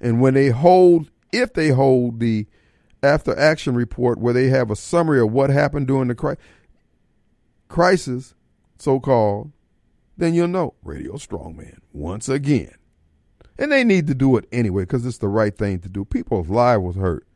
[0.00, 2.46] And when they hold, if they hold the
[3.02, 6.36] after action report where they have a summary of what happened during the cri-
[7.68, 8.34] crisis,
[8.78, 9.52] so called,
[10.16, 12.74] then you'll know Radio Strongman once again.
[13.58, 16.04] And they need to do it anyway because it's the right thing to do.
[16.04, 17.26] People's lives was hurt.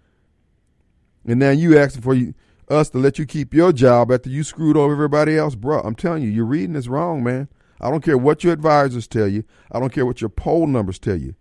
[1.26, 2.34] And now you asking for you,
[2.68, 5.80] us to let you keep your job after you screwed over everybody else, bro.
[5.80, 7.48] I'm telling you, you're reading this wrong, man.
[7.80, 9.44] I don't care what your advisors tell you.
[9.70, 11.34] I don't care what your poll numbers tell you.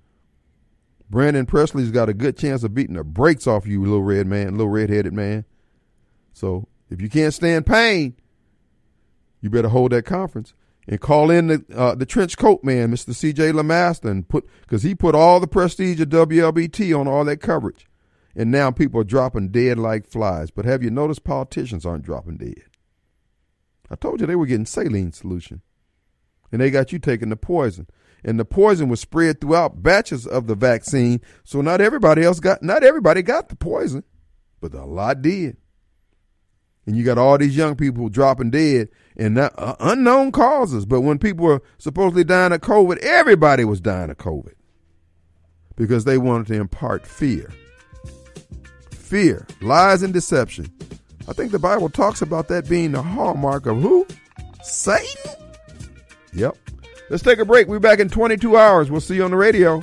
[1.12, 4.52] Brandon Presley's got a good chance of beating the brakes off you, little red man,
[4.52, 5.44] little red-headed man.
[6.32, 8.16] So if you can't stand pain,
[9.42, 10.54] you better hold that conference
[10.88, 13.14] and call in the uh, the trench coat man, Mr.
[13.14, 13.52] C.J.
[13.52, 17.88] LeMaster, and put because he put all the prestige of WLBT on all that coverage,
[18.34, 20.50] and now people are dropping dead like flies.
[20.50, 22.64] But have you noticed politicians aren't dropping dead?
[23.90, 25.62] I told you they were getting saline solution,
[26.54, 27.88] and they got you taking the poison,
[28.24, 31.22] and the poison was spread throughout batches of the vaccine.
[31.44, 34.04] So not everybody else got not everybody got the poison,
[34.60, 35.58] but a lot did.
[36.86, 40.86] And you got all these young people dropping dead and not, uh, unknown causes.
[40.86, 44.54] But when people were supposedly dying of COVID, everybody was dying of COVID
[45.76, 47.52] because they wanted to impart fear.
[48.92, 50.72] Fear, lies, and deception.
[51.28, 54.08] I think the Bible talks about that being the hallmark of who?
[54.64, 55.34] Satan?
[56.34, 56.58] Yep.
[57.12, 57.68] Let's take a break.
[57.68, 58.90] We'll be back in 22 hours.
[58.90, 59.82] We'll see you on the radio.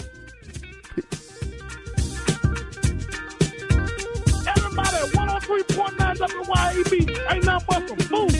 [4.56, 8.37] Everybody, 103.9 WYAB ain't nothing but some food.